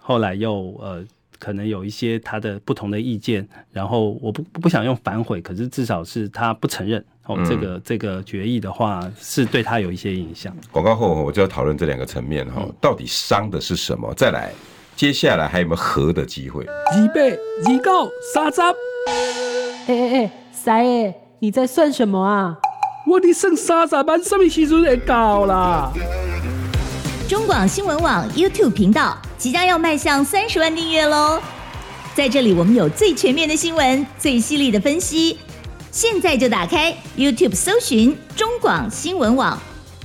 [0.00, 1.04] 后来又呃
[1.38, 10.54] 可能有一些他的不同的意见，然后我不不想用反悔，可是至少是他不承认哦，这个这个决议的话是对他有一些影响。
[10.70, 14.12] 广告后我就要讨论这两个层面哈，到底伤的是什么？
[14.14, 14.52] 再来，
[14.94, 16.64] 接下来还有没有和的机会？
[16.66, 18.60] 二八二九三十，
[19.86, 22.58] 哎哎哎，三爷，你在算什么啊？
[23.06, 25.90] 我的剩三十万，什么时阵会到啦？
[27.30, 31.40] 中广新闻网 YouTube 频道即将要迈向三十万订阅喽！
[32.12, 35.38] 在这里，我们有最全面的新闻、最犀利的分析。
[35.92, 39.56] 现在就打开 YouTube 搜寻中广新闻网，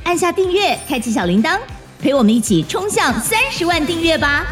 [0.04, 1.58] 按下订阅，开启小铃铛，
[2.00, 4.46] 陪我们一起冲向三十万订阅吧！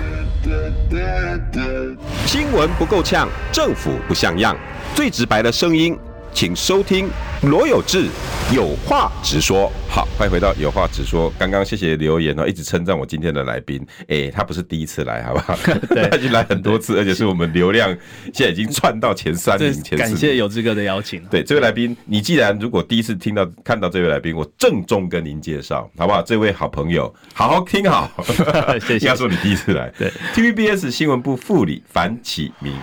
[2.25, 4.57] 新闻不够呛，政府不像样，
[4.95, 5.95] 最直白的声音，
[6.33, 7.07] 请收听
[7.43, 8.07] 罗有志
[8.53, 9.71] 有话直说。
[9.87, 11.31] 好，欢迎回到有话直说。
[11.37, 13.85] 刚刚谢谢留言哦，一直称赞我今天的来宾。
[14.07, 15.55] 哎，他不是第一次来，好不好？
[15.89, 17.95] 对，他已经来很多次，而且是我们流量
[18.33, 19.97] 现在已经窜到前三名、前四名。
[19.97, 21.23] 感谢有志哥的邀请。
[21.25, 26.21] 对，这位来宾，你既然如果第一次听到看到这位来宾，我郑重跟您介绍，好不好？
[26.23, 28.09] 这位好朋友，好好听好。
[28.81, 29.05] 谢谢。
[29.05, 29.93] 应该说你第一次来。
[29.97, 32.73] 对，TVBS 新闻部副理樊启明。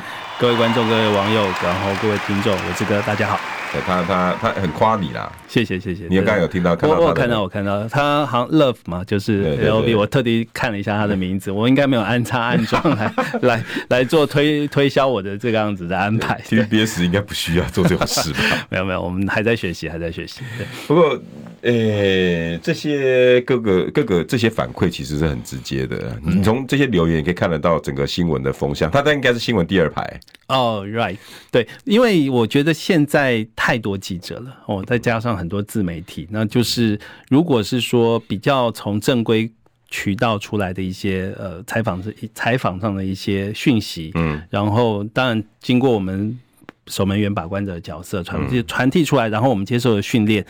[0.41, 3.39] 各位观众、各位网友，然后各位听众，我志哥，大家好。
[3.87, 6.07] 他他他很夸你啦，谢谢谢谢。
[6.09, 6.97] 你刚刚有听到看到？
[6.99, 9.95] 我看到我看到他好像 Love 嘛，就是 L B。
[9.95, 16.41] 我特地看了一下他的名字，我应该没有安插安装来 来来做推推销我的这个样子的安排。
[16.49, 18.39] TVBS 应该不需要做这种事吧？
[18.71, 20.41] 没有没有，我们还在学习，还在学习。
[20.87, 21.21] 不过，
[21.63, 26.19] 呃、欸，这些各个各个这些反馈其实是很直接的。
[26.25, 30.03] 你从这些留言也可以看得到整个新闻的风向，他应该是新闻第二排。
[30.49, 31.17] 哦、oh，right，
[31.51, 39.51] 对，因为我觉得现在太多记者了哦，再加上很多自媒体，那就是如果是说比较从正规
[39.91, 46.39] 渠道出来的一些呃采访是采访上的一些讯息，嗯，然后当然经过我们。
[46.87, 50.45] 守门员把关者的角色传递传递出来，然后我们接受的训练，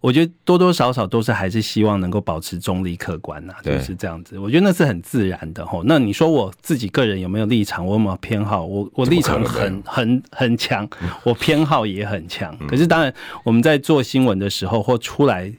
[0.00, 4.38] 我觉得多多少少都是还是希望能够保持中立客观呐，就是这样子。
[4.38, 5.82] 我觉得那是很自然的吼。
[5.84, 7.86] 那你说我自己个人有没有立场？
[7.86, 8.64] 我有没有偏好？
[8.64, 10.88] 我我立场很很很强，
[11.24, 12.56] 我偏好也很强。
[12.66, 13.12] 可是当然
[13.44, 15.52] 我们在做新闻的时候或出来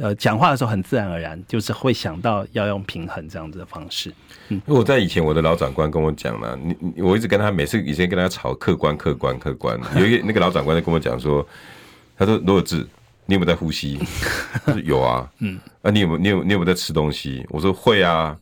[0.00, 4.12] 呃讲话的时候，很自然而然就是会想到要用平衡这样子的方式。
[4.48, 11.46] 嗯，我在以前我的老长官跟我讲了，你我一直跟他每次以前跟他吵客观客观客观， 有一个那个老长官就跟我讲说，
[12.18, 12.78] 他说罗有志，
[13.26, 13.98] 你有没有在呼吸？
[14.84, 17.46] 有啊，嗯，啊你有没有你有你有没有在吃东西？
[17.50, 18.36] 我说会啊，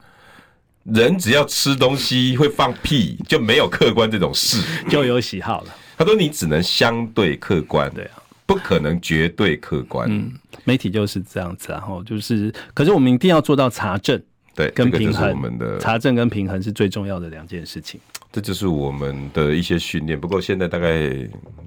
[0.84, 5.74] 人只要吃东西会放屁就没有客观这种事， 就有喜好了。
[5.98, 10.08] 他说你只能相对客观，对啊，不可能绝对客观。
[10.10, 10.32] 嗯，
[10.64, 14.20] 媒体就是这样子，然后就是，可是我们一定要做到查证。
[14.54, 18.00] 对，跟平衡，我们的查证跟平衡是最重要的两件事情。
[18.32, 20.18] 这就是我们的一些训练。
[20.18, 21.10] 不过现在大概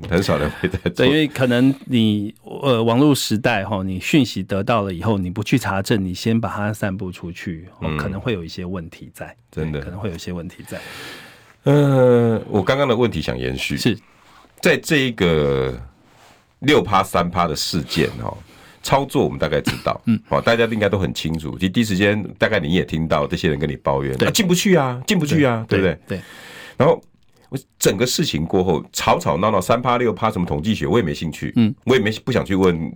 [0.10, 7.68] 很少人会在做，对，因为可能你呃网络时代哈，你讯息得到了以后，你不去查证，你先把它散布出去，
[8.00, 9.28] 可能会有一些问题在。
[9.28, 10.82] 嗯、真的可能会有一些问题在。
[11.64, 13.98] 嗯、呃，我刚刚的问题想延续，是
[14.60, 15.80] 在这一个
[16.62, 18.36] 六趴三趴的事件哦。
[18.84, 21.56] 操作我们大概知道，嗯，好，大家应该都很清楚。
[21.60, 26.00] 其实第一时间，大概你也听到这些人跟你抱怨，啊，进不去啊，进不去啊，对不对？
[26.08, 26.22] 对。
[26.78, 27.00] 然后
[27.50, 32.92] 我整个事情过后，吵吵闹闹，三趴六趴什么统计学，我也没兴趣，嗯，我也没不想去问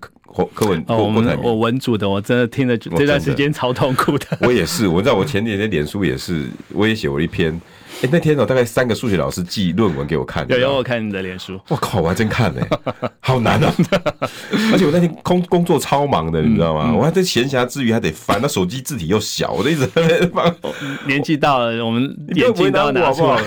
[0.56, 4.26] 柯文哦，我们我文组的，我真的听了这段时间超痛苦的。
[4.42, 7.62] 我也是，我知道我前几天脸书也是，我也写过一篇。
[7.96, 10.46] 哎、欸，那天哦，大概三个数学老师寄论文给我看。
[10.50, 11.60] 有有，我看你的脸书。
[11.70, 12.62] 我靠，我还真看呢，
[13.22, 13.74] 好难啊！
[14.74, 16.88] 而且我那天工工作超忙的，你知道吗？
[16.90, 20.56] 嗯、我还在闲暇之余还得翻，那手机字体又小，我就一直在那翻。
[21.08, 22.04] 年纪到了， 我们
[22.36, 23.42] 眼睛都要拿出来。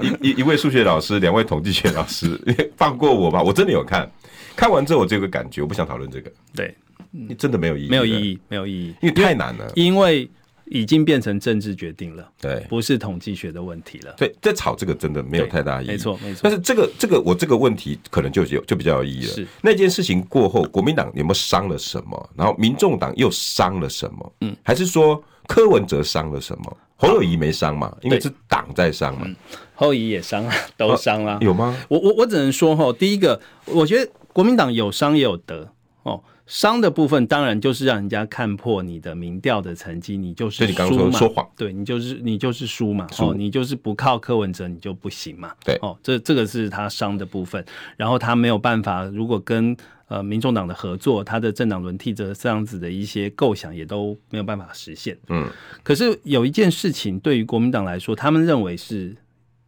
[0.00, 2.38] 一一一位数学老师，两位统计学老师，
[2.76, 3.42] 放过我吧！
[3.42, 4.08] 我真的有看，
[4.54, 6.30] 看完之后我就有个感觉，我不想讨论这个。
[6.54, 6.76] 对，
[7.10, 10.30] 你真的没有意义，没有意义，没有意义，因为太难了，因为。
[10.66, 14.14] 已经变成政治决定了，对，不是统计学的问题了。
[14.16, 16.40] 对，在吵这个真的没有太大意义，没错没错。
[16.42, 19.32] 但是这个这个我这个问题可能就有就比较有意义了。
[19.32, 22.30] 是那件事情过后，国民党有没有伤了什么？
[22.36, 24.32] 然后民众党又伤了什么？
[24.40, 26.76] 嗯，还是说柯文哲伤了什么？
[26.96, 27.94] 侯友谊没伤嘛？
[28.00, 29.26] 因为是党在伤嘛。
[29.74, 31.76] 侯友宜也伤了，都伤了，有吗？
[31.88, 35.72] 我我我只能说哈，第一个，我觉得国民党有伤也有得
[36.04, 36.22] 哦。
[36.46, 40.68] 伤的部分当然就是让人家看破你的民调的成绩，你就是输嘛。
[40.68, 43.06] 你刚刚说说谎，对你就是你就是输嘛。
[43.12, 45.54] 输哦，你就是不靠柯文哲，你就不行嘛。
[45.64, 47.64] 对，哦，这这个是他伤的部分。
[47.96, 49.74] 然后他没有办法，如果跟
[50.08, 55.16] 呃民众党的合作，他的政党轮替这这样子的一些构想也都没有办法实现。
[55.28, 55.48] 嗯，
[55.82, 59.16] 可是有一件事情对于国民党来说，他们认为是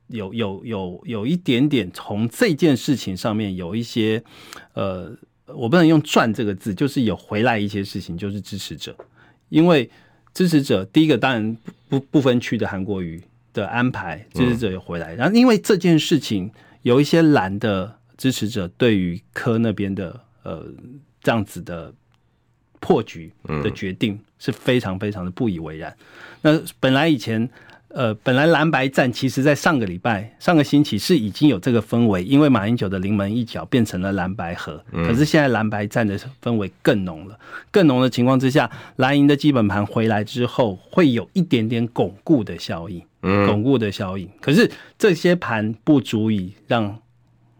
[0.09, 4.23] 有有有有一点点从这件事情上面有一些
[4.75, 5.17] 呃。
[5.47, 8.97] 我不能用赚这个字，就是有回来一些事情，就是支持者，
[9.49, 9.91] 因为
[10.33, 11.57] 支持者第一个当然
[11.89, 13.23] 不不分区的韩国瑜
[13.53, 16.51] 的安排，支持者有回来，然后因为这件事情
[16.83, 20.67] 有一些蓝的支持者对于柯那边的呃
[21.23, 21.93] 这样子的
[22.81, 23.33] 破局
[23.63, 25.97] 的决定是非常非常的不以为然。
[26.43, 27.49] 那本来以前。
[27.95, 34.85] 呃，本来蓝白战其实，在上个礼拜、上个星期是已经有这个氛围，因为马英九的临门一脚变成了蓝白合。
[34.91, 37.39] 可是现在蓝白战的氛围更浓了，
[37.71, 44.29] 更浓的情况之下，蓝营的基本盘回来之后，会有一点点巩固的效应，巩固的效应。
[44.41, 44.69] 可是
[44.99, 46.99] 这些盘不足以让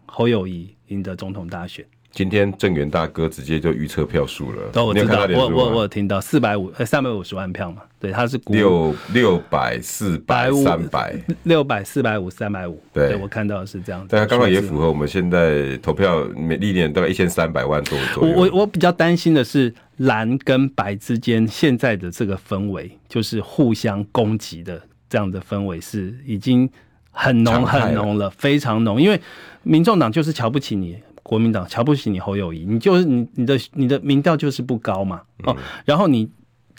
[0.05, 1.85] 侯友谊赢得总统大选。
[2.15, 11.13] 今天政源大哥直接就预测票数了，哦我知道，我我我有听到四百五呃三百五十万票嘛，对，他是六六百四百三百。
[11.43, 18.33] 六百四百五三百五，对，我看到的是这样子，但他刚好也符合我们现在投票每历年大概一千三百万多左右。
[18.33, 26.69] 我我我比较担心的是蓝跟白之间现在的这个氛围，就是互相攻击的这样的氛围是已经
[27.11, 29.19] 很浓很浓了，非常浓，因为
[29.63, 30.97] 民众党就是瞧不起你。
[31.25, 36.29] 国民党瞧不起你侯友谊，你就是你你的你的民调就是不高嘛哦，然后你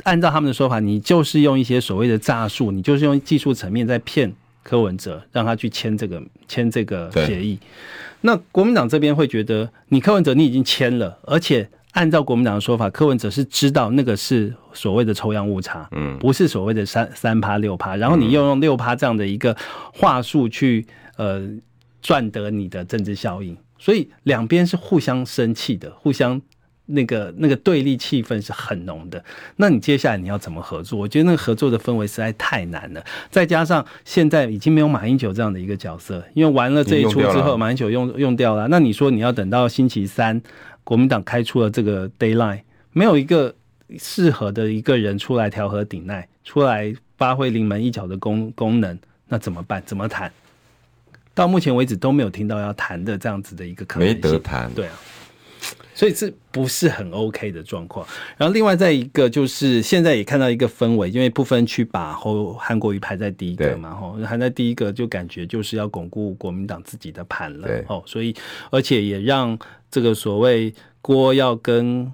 [0.05, 4.33] 按照他们的说法，你就是用一些所谓的诈术，你就是用技术层面在骗
[4.63, 7.59] 柯文哲，让他去签这个签这个协议。
[8.21, 19.57] 那国民党这边会觉得，你柯文哲你已经签了，而且按照国民党的说法，柯文哲是知道那个是所谓的抽样误差，嗯，不是所谓的三三趴六趴，然后你又用六趴这样的一个
[19.93, 20.87] 话术去
[21.17, 21.43] 呃
[22.01, 23.57] 赚得你的政治效应。
[23.79, 26.41] 所以两边是互相生气的，互相
[26.87, 29.23] 那个那个对立气氛是很浓的。
[29.57, 30.99] 那你接下来你要怎么合作？
[30.99, 33.05] 我觉得那个合作的氛围实在太难了。
[33.31, 38.69] 再加上现在已经没有马英九这样的一个角色，因为完了这一出之后，马英九用用掉了。
[38.69, 40.41] 那你说你要等到星期三，
[40.85, 42.61] 国民党开出了这个 deadline，
[42.93, 43.55] 没有一个
[43.99, 48.97] 适合的一个人出来调和鼎鼐，出来发挥临门一脚的功功能，
[49.27, 49.83] 那怎么办？
[49.85, 50.31] 怎么谈？
[51.37, 54.73] 到目前为止都没有听到要谈的这样子的一个可能性，没得谈。
[54.73, 54.93] 对啊，
[55.95, 58.07] 所以这不是很 OK 的状况。
[58.39, 68.35] 然后另外再一个就是现在也看到一个氛围，因为不分区把后韩国瑜排在第一个嘛，吼，排在第一个就感觉就是要巩固国民党自己的盘了，哦，所以
[68.71, 69.57] 而且也让
[69.91, 72.11] 这个所谓郭要跟。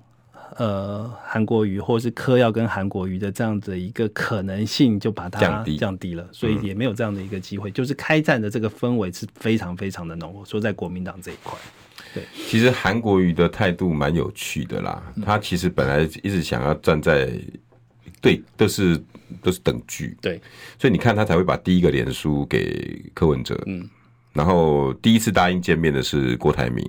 [0.58, 7.70] 呃，韩国瑜或是柯要跟韩国瑜的这样子的一个可能性，就把它降低降低了，所以也没有这样的一个机会。
[7.70, 11.58] 嗯、就是开战的这个氛围是非常非常的浓厚，说在国民党这一块。
[12.14, 15.02] 对，其实韩国瑜的态度蛮有趣的啦。
[15.24, 17.30] 他其实本来一直想要站在
[18.20, 19.02] 对，都是
[19.42, 20.16] 都是等距。
[20.20, 20.40] 对，
[20.78, 23.88] 所以你看他才会把第一个脸书给柯文哲，嗯，
[24.32, 26.86] 然后第一次答应见面的是郭台铭。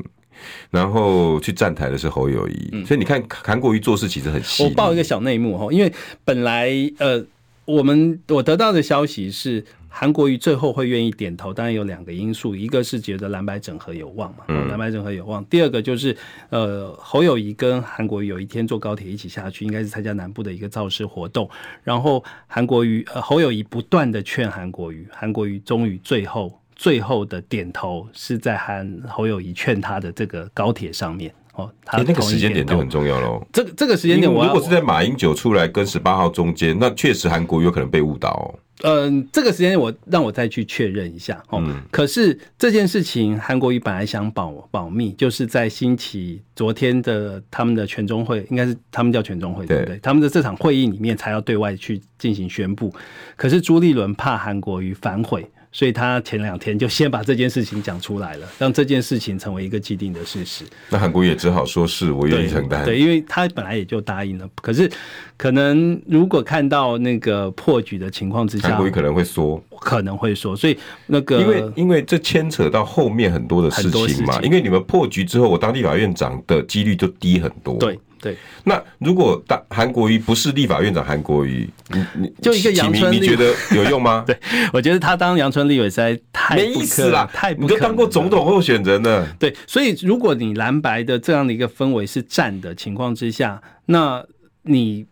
[0.71, 4.63] 然后去站台的是侯友谊，嗯、所以你看韩国瑜做事其实很细。
[4.63, 5.91] 我报一个小内幕哈，因为
[6.25, 7.23] 本来呃，
[7.65, 16.17] 我们我得到的消息是韩国瑜最后会愿意点头，当然有两个因素，一个是觉得蓝白整合有望嘛，蓝白整合有望；第二个就是
[16.49, 21.47] 呃，侯友谊跟韩国瑜有一天坐高铁一起下去，应该是参加南部的一个造势活动，
[21.83, 26.59] 然后韩国瑜呃侯友谊不断的劝韩国瑜，韩国瑜终于最后。
[26.75, 31.71] 最后的点头是在韩侯友谊劝他的这个高铁上面哦。
[31.85, 33.45] 他那个时间点就很重要喽。
[33.51, 38.59] 这个这个时间点，我如果是在马英九出来跟十八号中间，那确实韩国有可能被误导哦。
[38.81, 41.61] 嗯，这个时间我让我再去确认一下哦。
[41.63, 49.99] 嗯、可是这件事情，韩国瑜本来想保保密，就是在星期昨天的他们的全中会，应该是他们叫全中会对不对？
[49.99, 52.93] 他们的这场会议里面才要对外去进行宣布。
[53.37, 55.47] 可是朱立伦怕韩国瑜反悔。
[55.73, 60.63] 所以他前两天就先把这件事情讲出来了，让这件事情成为一个既定的事实。
[60.89, 62.85] 那韩国也只好说是我愿意承担。
[62.85, 64.47] 对，因为他本来也就答应了。
[64.61, 64.89] 可是，
[65.35, 70.55] 可能如果看到那个破局的情况之下，韩国可能会说，可能会说。
[70.55, 74.39] 所以那个，因为因为这牵扯到后面很多的事情嘛。
[74.43, 77.75] 因为你们破局之后，我当立法院长的几率就低很多。
[77.79, 77.99] 对。
[78.23, 84.23] 对，那如果当韩国瑜不是立法院长，韩国瑜，你你就一个杨春，你觉得有用吗？
[84.25, 84.39] 对，
[84.71, 87.67] 我觉得他当杨春立委实在太没意思了，太不可。
[87.67, 94.25] 你都当过总统候选人了，对，所以如果你蓝白的这样的一个氛围是战的情况之下，那
[94.61, 95.05] 你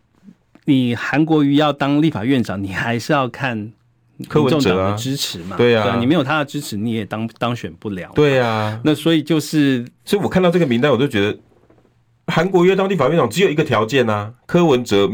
[0.64, 3.72] 你韩国瑜要当立法院长，你还是要看
[4.26, 5.58] 柯文哲的支持嘛？
[5.58, 8.10] 对啊，你没有他的支持，你也当当选不了。
[8.14, 11.38] 对啊，那所以就是，所以我看到这个名单，我就觉得。
[12.34, 15.06] 韩国瑜当地法院长只有一个条件啊，柯文哲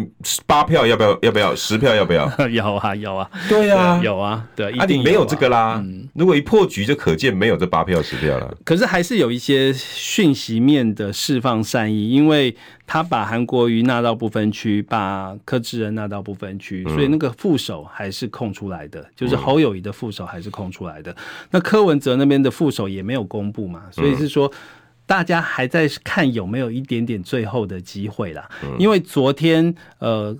[0.47, 1.19] 八票要不要？
[1.23, 1.93] 要不要十票？
[1.93, 2.25] 要不要？
[2.49, 5.85] 有啊，有啊，对啊，有啊，对，啊，你没有这个啦。
[6.15, 8.57] 如果一破局，就可见没有这八票十票了。
[8.65, 12.55] 可是还是有一些讯息面的释放善意，因为
[12.87, 21.13] 他把韩国瑜纳到不分区，把柯志恩纳到不分区，所以那个副手还是空出来的，就是侯友宜的副手还是空出来的。
[21.51, 24.49] 那柯文哲那边的副手也没有公布嘛，所以是说。
[25.09, 28.47] 大家还在看有没有一点点最后的机会啦，
[28.79, 30.37] 因为昨天呃，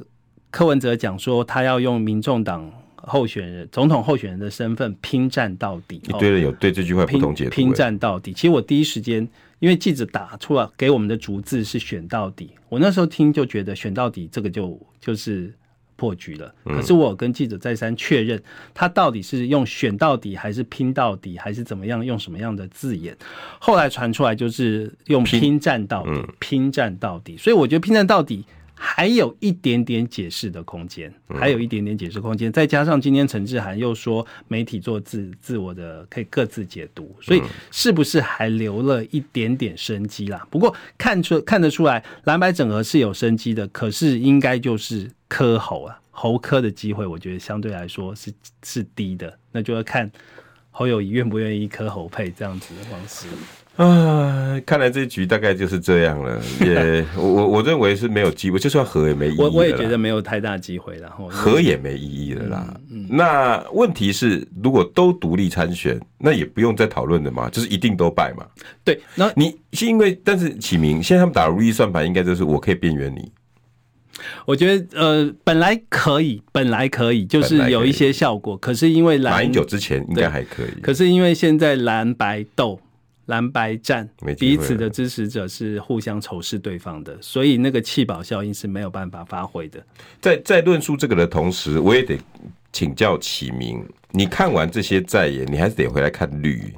[0.51, 5.97] 柯文哲讲说他要用民众党候选人、总统候选人的身份拼战到底。
[6.05, 7.51] 一堆人有对这句话不同解读。
[7.51, 9.27] 拼战到底，其实我第一时间
[9.59, 15.51] 因为记者打出来给我们的逐字是选到底，我那时候听就觉得选到底这个就就是。
[15.99, 18.41] 破局了，可是我有跟记者再三确认，
[18.73, 23.15] 他到底是用选到底，还是拼到底，还是怎么样，用什么样的字眼？
[23.59, 27.37] 后来传出来就是用拼战到底，拼战到底。
[27.37, 28.45] 所以我觉得拼战到底
[28.79, 32.53] 还有一点点解释的空间，还有一点点解释空间。
[32.53, 40.47] 再加上今天陈志涵又说媒体做自自我的可以各自解读，所以是不是还留了一点点生机啦？
[40.51, 45.11] 不过看出看得出来，蓝白整合是有生机的，可是应该就是。
[45.31, 48.33] 磕猴啊，猴科的机会，我觉得相对来说是
[48.65, 50.11] 是低的，那就要看
[50.71, 53.27] 侯友谊愿不愿意磕侯配这样子的方式
[53.85, 54.61] 啊。
[54.67, 59.41] 看来这一局大概就是这样了， 也我我我认为是没有机会，就算和也没意义。
[59.41, 62.67] 我我也觉得没有太大机会，然后和也没意义了啦。
[62.91, 68.45] 嗯嗯、那问题是，如果都独立参选，那也不用再讨论的嘛，就是一定都败嘛。
[68.85, 73.31] 对，那你是因为，但是启明现在他们打如意算盘，应该就是我可以边缘你。
[74.45, 78.57] 我觉得呃，本来可以，本来可以，就是有一些效果。
[78.57, 82.81] 可是因为蓝马英九之前应该还可以，可是因为现在蓝白斗、
[83.29, 84.09] 蓝白战，
[84.39, 89.85] 彼此的支持者是互相仇视对方的，所以那个气保效应是没有办法发挥的。
[90.21, 92.19] 在在论述这个的同时，我也得
[92.73, 96.73] 请教启明，你看完这些在野，你还是得回来看绿。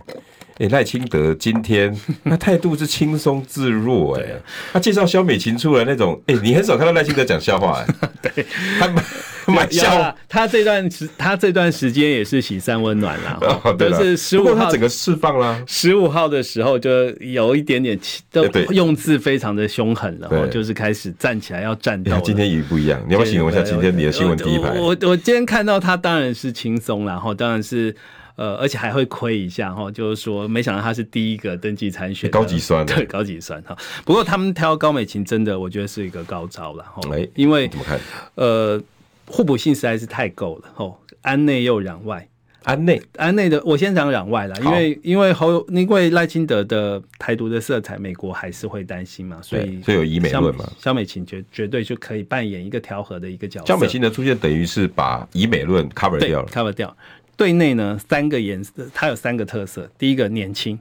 [0.61, 4.27] 哎，赖、欸、清德今天 那态度是轻松自若哎、
[4.75, 8.47] 他介绍萧美琴出来那种，哎、欸，你很少看到赖清德讲笑话哎、欸，对，
[8.79, 8.87] 他
[9.51, 17.99] 蛮笑，他这段时他这段时间也是喜三温暖啦， 哦、对是十五号整个释放啦，十五号的时候就有一点点
[18.31, 22.21] 都用字非常的凶狠了，对就是开始站起来要战斗、欸。
[22.21, 24.69] 今天语不一样，你要不要形容一下今天你的新闻第一排？
[24.73, 27.97] 我我，我，我今天看到他当然是轻松，然后当然是。
[28.41, 33.77] 呃，而且还会亏一下哈，就是说，没想到他是第一个登记参选，高级酸，对，高级酸哈。
[34.03, 38.01] 不过他们挑高美琴，真的我觉得是一个高招了哈，欸、因为怎么看？
[38.37, 38.83] 呃，
[39.27, 42.27] 互补性实在是太够了哦，安内又攘外，
[42.63, 53.67] 安内安内的，我先讲攘外了，因为因为侯因为赖清德的台独的色彩，美国还是会担心嘛，所以所以有以美论嘛，肖美琴绝绝对就可以扮演一个调和的一个角色。
[53.67, 56.97] 萧美琴的出现等于是把以美论 cover 掉了，cover 掉。
[57.41, 59.91] 对内呢，三个颜色，它有三个特色。
[59.97, 60.79] 第一个年轻，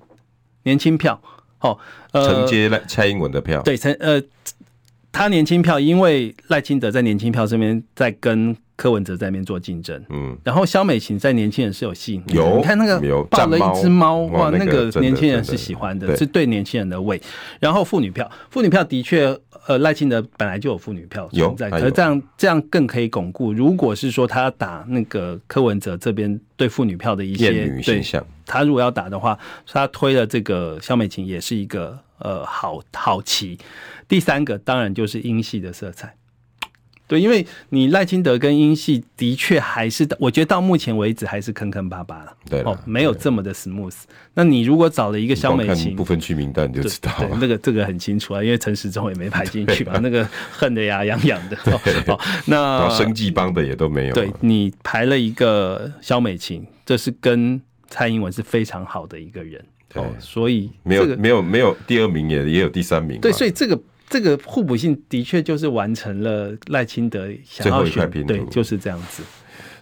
[0.64, 1.22] 年轻票，
[1.62, 1.80] 哦，
[2.12, 4.22] 呃，承接了蔡英文的票，对，承呃，
[5.12, 17.22] 他年轻票，因为赖清德在年轻票这边在跟柯文哲在那边做竞争，嗯，然后肖美琴在年轻人是有吸引力，有，你看那个抱了一只猫，哇，那个年轻人是喜欢的，是对年轻人的胃。
[17.60, 19.38] 然后妇女票，妇女票的确，
[19.68, 23.52] 呃，赖清德本来就有妇女票存在，可是这样这样更可以巩固。
[23.52, 29.38] 如果是说他打那个柯文哲这边对妇女票的一些女现象，他如果要打的话，
[29.68, 32.00] 他推了这个肖美琴也是一个。
[32.20, 33.58] 呃好好奇。
[34.08, 36.16] 第三个当然就是英系的色彩。
[37.08, 42.32] 对，因为你赖清德跟英系的确还是，我觉得到目前为止还是坑坑巴巴了。
[42.48, 43.96] 对哦，没有这么的 smooth。
[44.36, 47.36] 那你如果找了一个肖美琴，不分区名单你就知道了。
[47.42, 51.58] 那个这个很清楚啊，因为陈时中也没排进去嘛，那个恨得牙痒痒的。
[52.06, 54.14] 哦，那生计帮的也都没有。
[54.14, 59.66] 对，你排了一个肖美琴，这是跟蔡英文是非常好的一个人。
[59.96, 63.20] 哦，所以没有没有没有第二名也也有第三名。
[63.22, 63.80] 对，所以这个。
[64.12, 69.22] 这个互补性的确就是完成了赖清德想要选，对，就是这样子。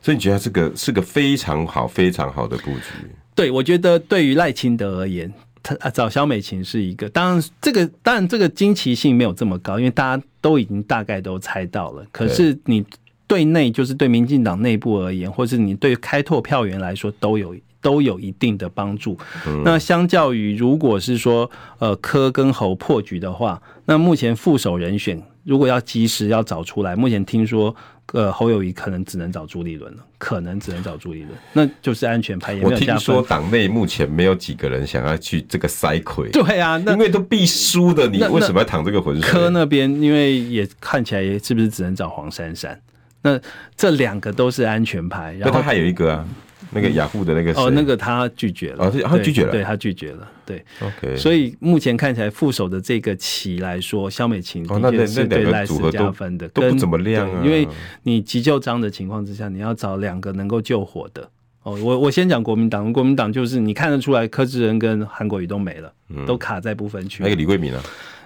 [0.02, 3.08] 所以你觉得这个是个非常好、非常好的布局？
[3.34, 5.34] 对，我觉得对于赖清德而言，
[5.64, 7.08] 他找萧美琴是一个。
[7.08, 12.06] 当然，这个当然这个惊奇性没有这么高，因为大家都已经大概都猜到了。
[12.12, 12.86] 可是你
[13.28, 17.56] 对内，就是对民进党内部而言，或是你对开拓票源来说，都有。
[17.82, 19.18] 都有一定的帮助。
[19.64, 21.50] 那相较于，如果是说
[21.80, 27.74] 呃柯跟侯破局的话，那目前副手人选如果要及时要找出来，目前听说
[28.14, 32.60] 呃侯友谊可能只能找朱立伦了，可能只能找朱立伦，那就是安全牌。
[32.62, 36.30] 我听说党内目前没有几个人想要去这个塞魁。
[36.32, 39.30] 对啊，那因为都必输的，你为什么要淌这个浑水？
[39.30, 42.80] 柯那边因为也看起来也是不是只能找黄珊珊？
[43.22, 43.40] 那
[43.76, 46.28] 这两个都是安全牌，然后他还有一个啊。
[46.72, 51.16] 那个雅虎的那个哦，那个他拒绝了，哦，他拒绝了，对，他拒绝了，对，OK。
[51.16, 57.42] 所以目前看起来副手的这个棋来说，肖美琴的确是对赖斯加分的，都不怎么亮啊。
[57.44, 57.68] 因为
[58.04, 61.30] 你急救章的情况之下，你要找两个能够救火的。
[61.64, 65.94] 哦，我我先讲国民党，国民党就是你看得出来，柯志恩跟韩国瑜都没了，
[66.26, 67.24] 都卡在不分区。
[67.24, 67.82] 那个李慧敏呢？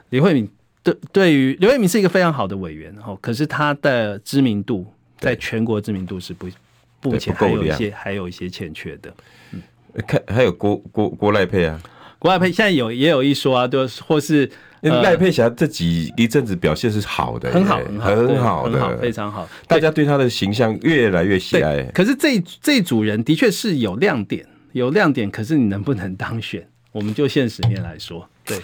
[0.10, 0.48] 李慧敏
[0.84, 4.86] 对对于李慧敏是一个非常好的委员哦，可是他的知名度
[5.20, 6.48] 在全国知名度是不。
[7.04, 9.14] 目前还有一些还有一些欠缺的，
[9.52, 9.62] 嗯，
[10.08, 11.82] 看还有郭郭郭赖佩啊，
[12.20, 14.50] 郭赖佩现在有也有一说啊，就或是
[14.82, 18.00] 赖佩霞这几一阵子表现是好的，很好很
[18.40, 21.84] 好很好的，非常好，大家对他的形象越来越喜爱。
[21.94, 26.68] 可是这这组人的确是有亮点，有亮点，可是你能不能当选？
[26.92, 28.58] 我们就现实面来说，对。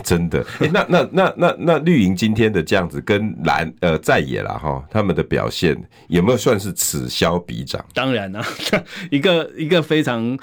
[0.00, 5.76] 真的，那那那那那绿营今天的这样子跟蓝呃在野了哈，他们的表现
[6.08, 7.84] 有没有算是此消彼长？
[7.94, 8.44] 当然啊，
[9.10, 10.38] 一个一个非常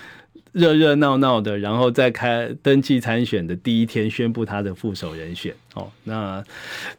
[0.52, 6.44] 热热闹闹的，然后在开登记参选的第一天宣布他的副手人选哦，那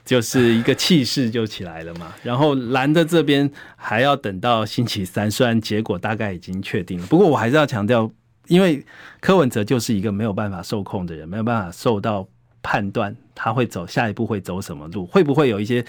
[0.04, 2.14] 就是一个气势就起来了嘛。
[2.22, 8.10] 然后蓝的这边还要等到星期三，虽然结果大概已经确定了，不过我还是要强调，
[8.48, 8.84] 因为
[9.20, 12.28] 柯文哲就是一个没有办法受控的人，没有办法受到。
[12.66, 15.84] 判断他会走下一步会走什么路，会不会有一些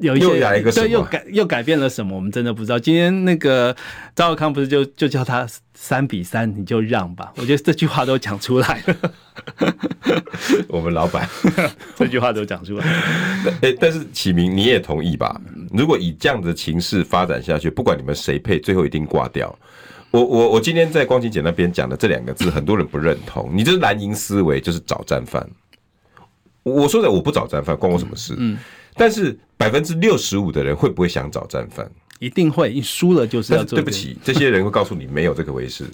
[0.00, 0.26] 有一些
[0.72, 2.16] 对又改又改变了什么？
[2.16, 2.80] 我们真的不知道。
[2.80, 3.76] 今天那个
[4.16, 7.32] 赵少康不是就就叫他三比三你就让吧？
[7.36, 9.12] 我觉得这句话都讲出来了。
[10.66, 11.28] 我们老板
[11.94, 13.54] 这句话都讲出来了。
[13.62, 15.40] 哎，但是启明你也同意吧？
[15.70, 19.56] 如果以这样的情势发展下去，不管你们谁配，最后一定挂掉。
[20.12, 23.50] 我我我今天在光晴姐那边讲的这两个字，很多人不认同。
[23.52, 25.44] 你这是蓝营思维，就是找战犯。
[26.62, 28.34] 我说的我不找战犯，关我什么事？
[28.36, 28.58] 嗯。
[28.94, 31.90] 但是百分之六十五的人会不会想找战犯？
[32.18, 33.78] 一定会，一输了就是要做。
[33.78, 35.86] 对不起，这些人会告诉你没有这个回事。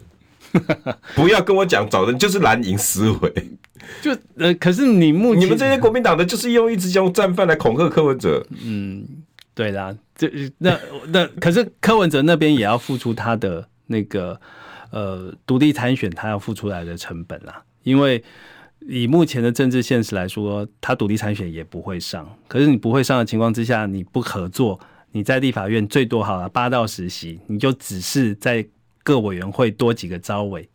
[1.15, 3.33] 不要跟我讲找人就是蓝营思维。
[4.03, 8.45] 就呃，可是你目前你们这些国民党的，就是用一直用战犯来恐吓柯文哲。
[8.65, 9.07] 嗯，
[9.55, 10.77] 对啦，这那
[11.13, 13.69] 那可是柯文哲那边也要付出他的。
[13.89, 14.41] 那个
[14.91, 18.23] 呃，独立参选他要付出来的成本啦，因为
[18.87, 22.27] 以目前的政治现实来说，他独立参选也不会上。
[22.47, 24.79] 可是你不会上的情况之下，你不合作，
[25.11, 28.65] 你在立法院最多好了八到十席，你就只是在
[29.03, 30.69] 各委员会多几个招委，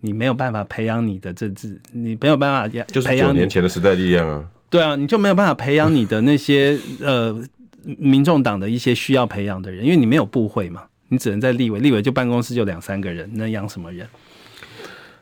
[0.00, 2.84] 你没有办法培养你的政治，你没有办法。
[2.86, 4.48] 就是九年前的时代力量啊。
[4.70, 7.38] 对啊，你就没有办法培养你的那些呃
[7.82, 10.84] 民众党的一些需要培养的人，因为你没有部会嘛。
[11.12, 14.08] 你只能在立委，立委就办公室就两三个人，能养什么人？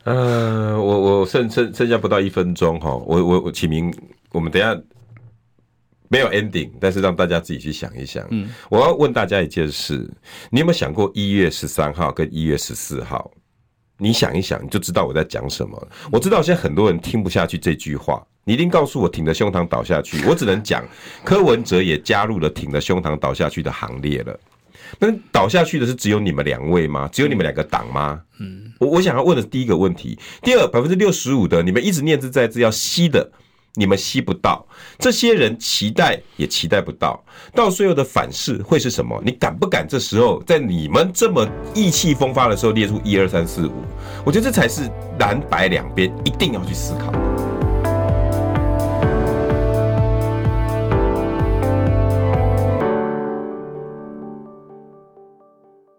[0.04, 3.92] 呃，我我剩剩剩下不到一分钟哈，我我我启明，
[4.30, 4.80] 我们等一下
[6.06, 8.24] 没有 ending，但是让大家自己去想一想。
[8.30, 10.08] 嗯，我要问大家一件事，
[10.48, 13.28] 你有没有想过一月十三号跟一月十四号？
[13.98, 15.88] 你想一想，你就知道我在讲什么。
[16.12, 20.24] 我知道现在很多人听不下去这句话，你一定告诉我挺着胸膛倒下去。
[20.24, 20.84] 我只能讲，
[21.24, 24.38] 柯文哲也加入了挺着胸膛倒下去的行列了。
[24.98, 27.08] 那倒下去的是只有你们两位吗？
[27.12, 28.20] 只有你们两个党吗？
[28.38, 30.18] 嗯，我我想要问的是第一个问题。
[30.42, 33.30] 第二，百分之六十五的你们一直念兹在兹要吸的，
[33.74, 34.66] 你们吸不到。
[34.98, 37.22] 这些人期待也期待不到。
[37.54, 39.20] 到最后的反噬会是什么？
[39.24, 43.72] 你敢不敢这时候在你们这么意气风发的时候列出一二三四五？
[44.24, 47.29] 我觉得这才是蓝白两边一定要去思考。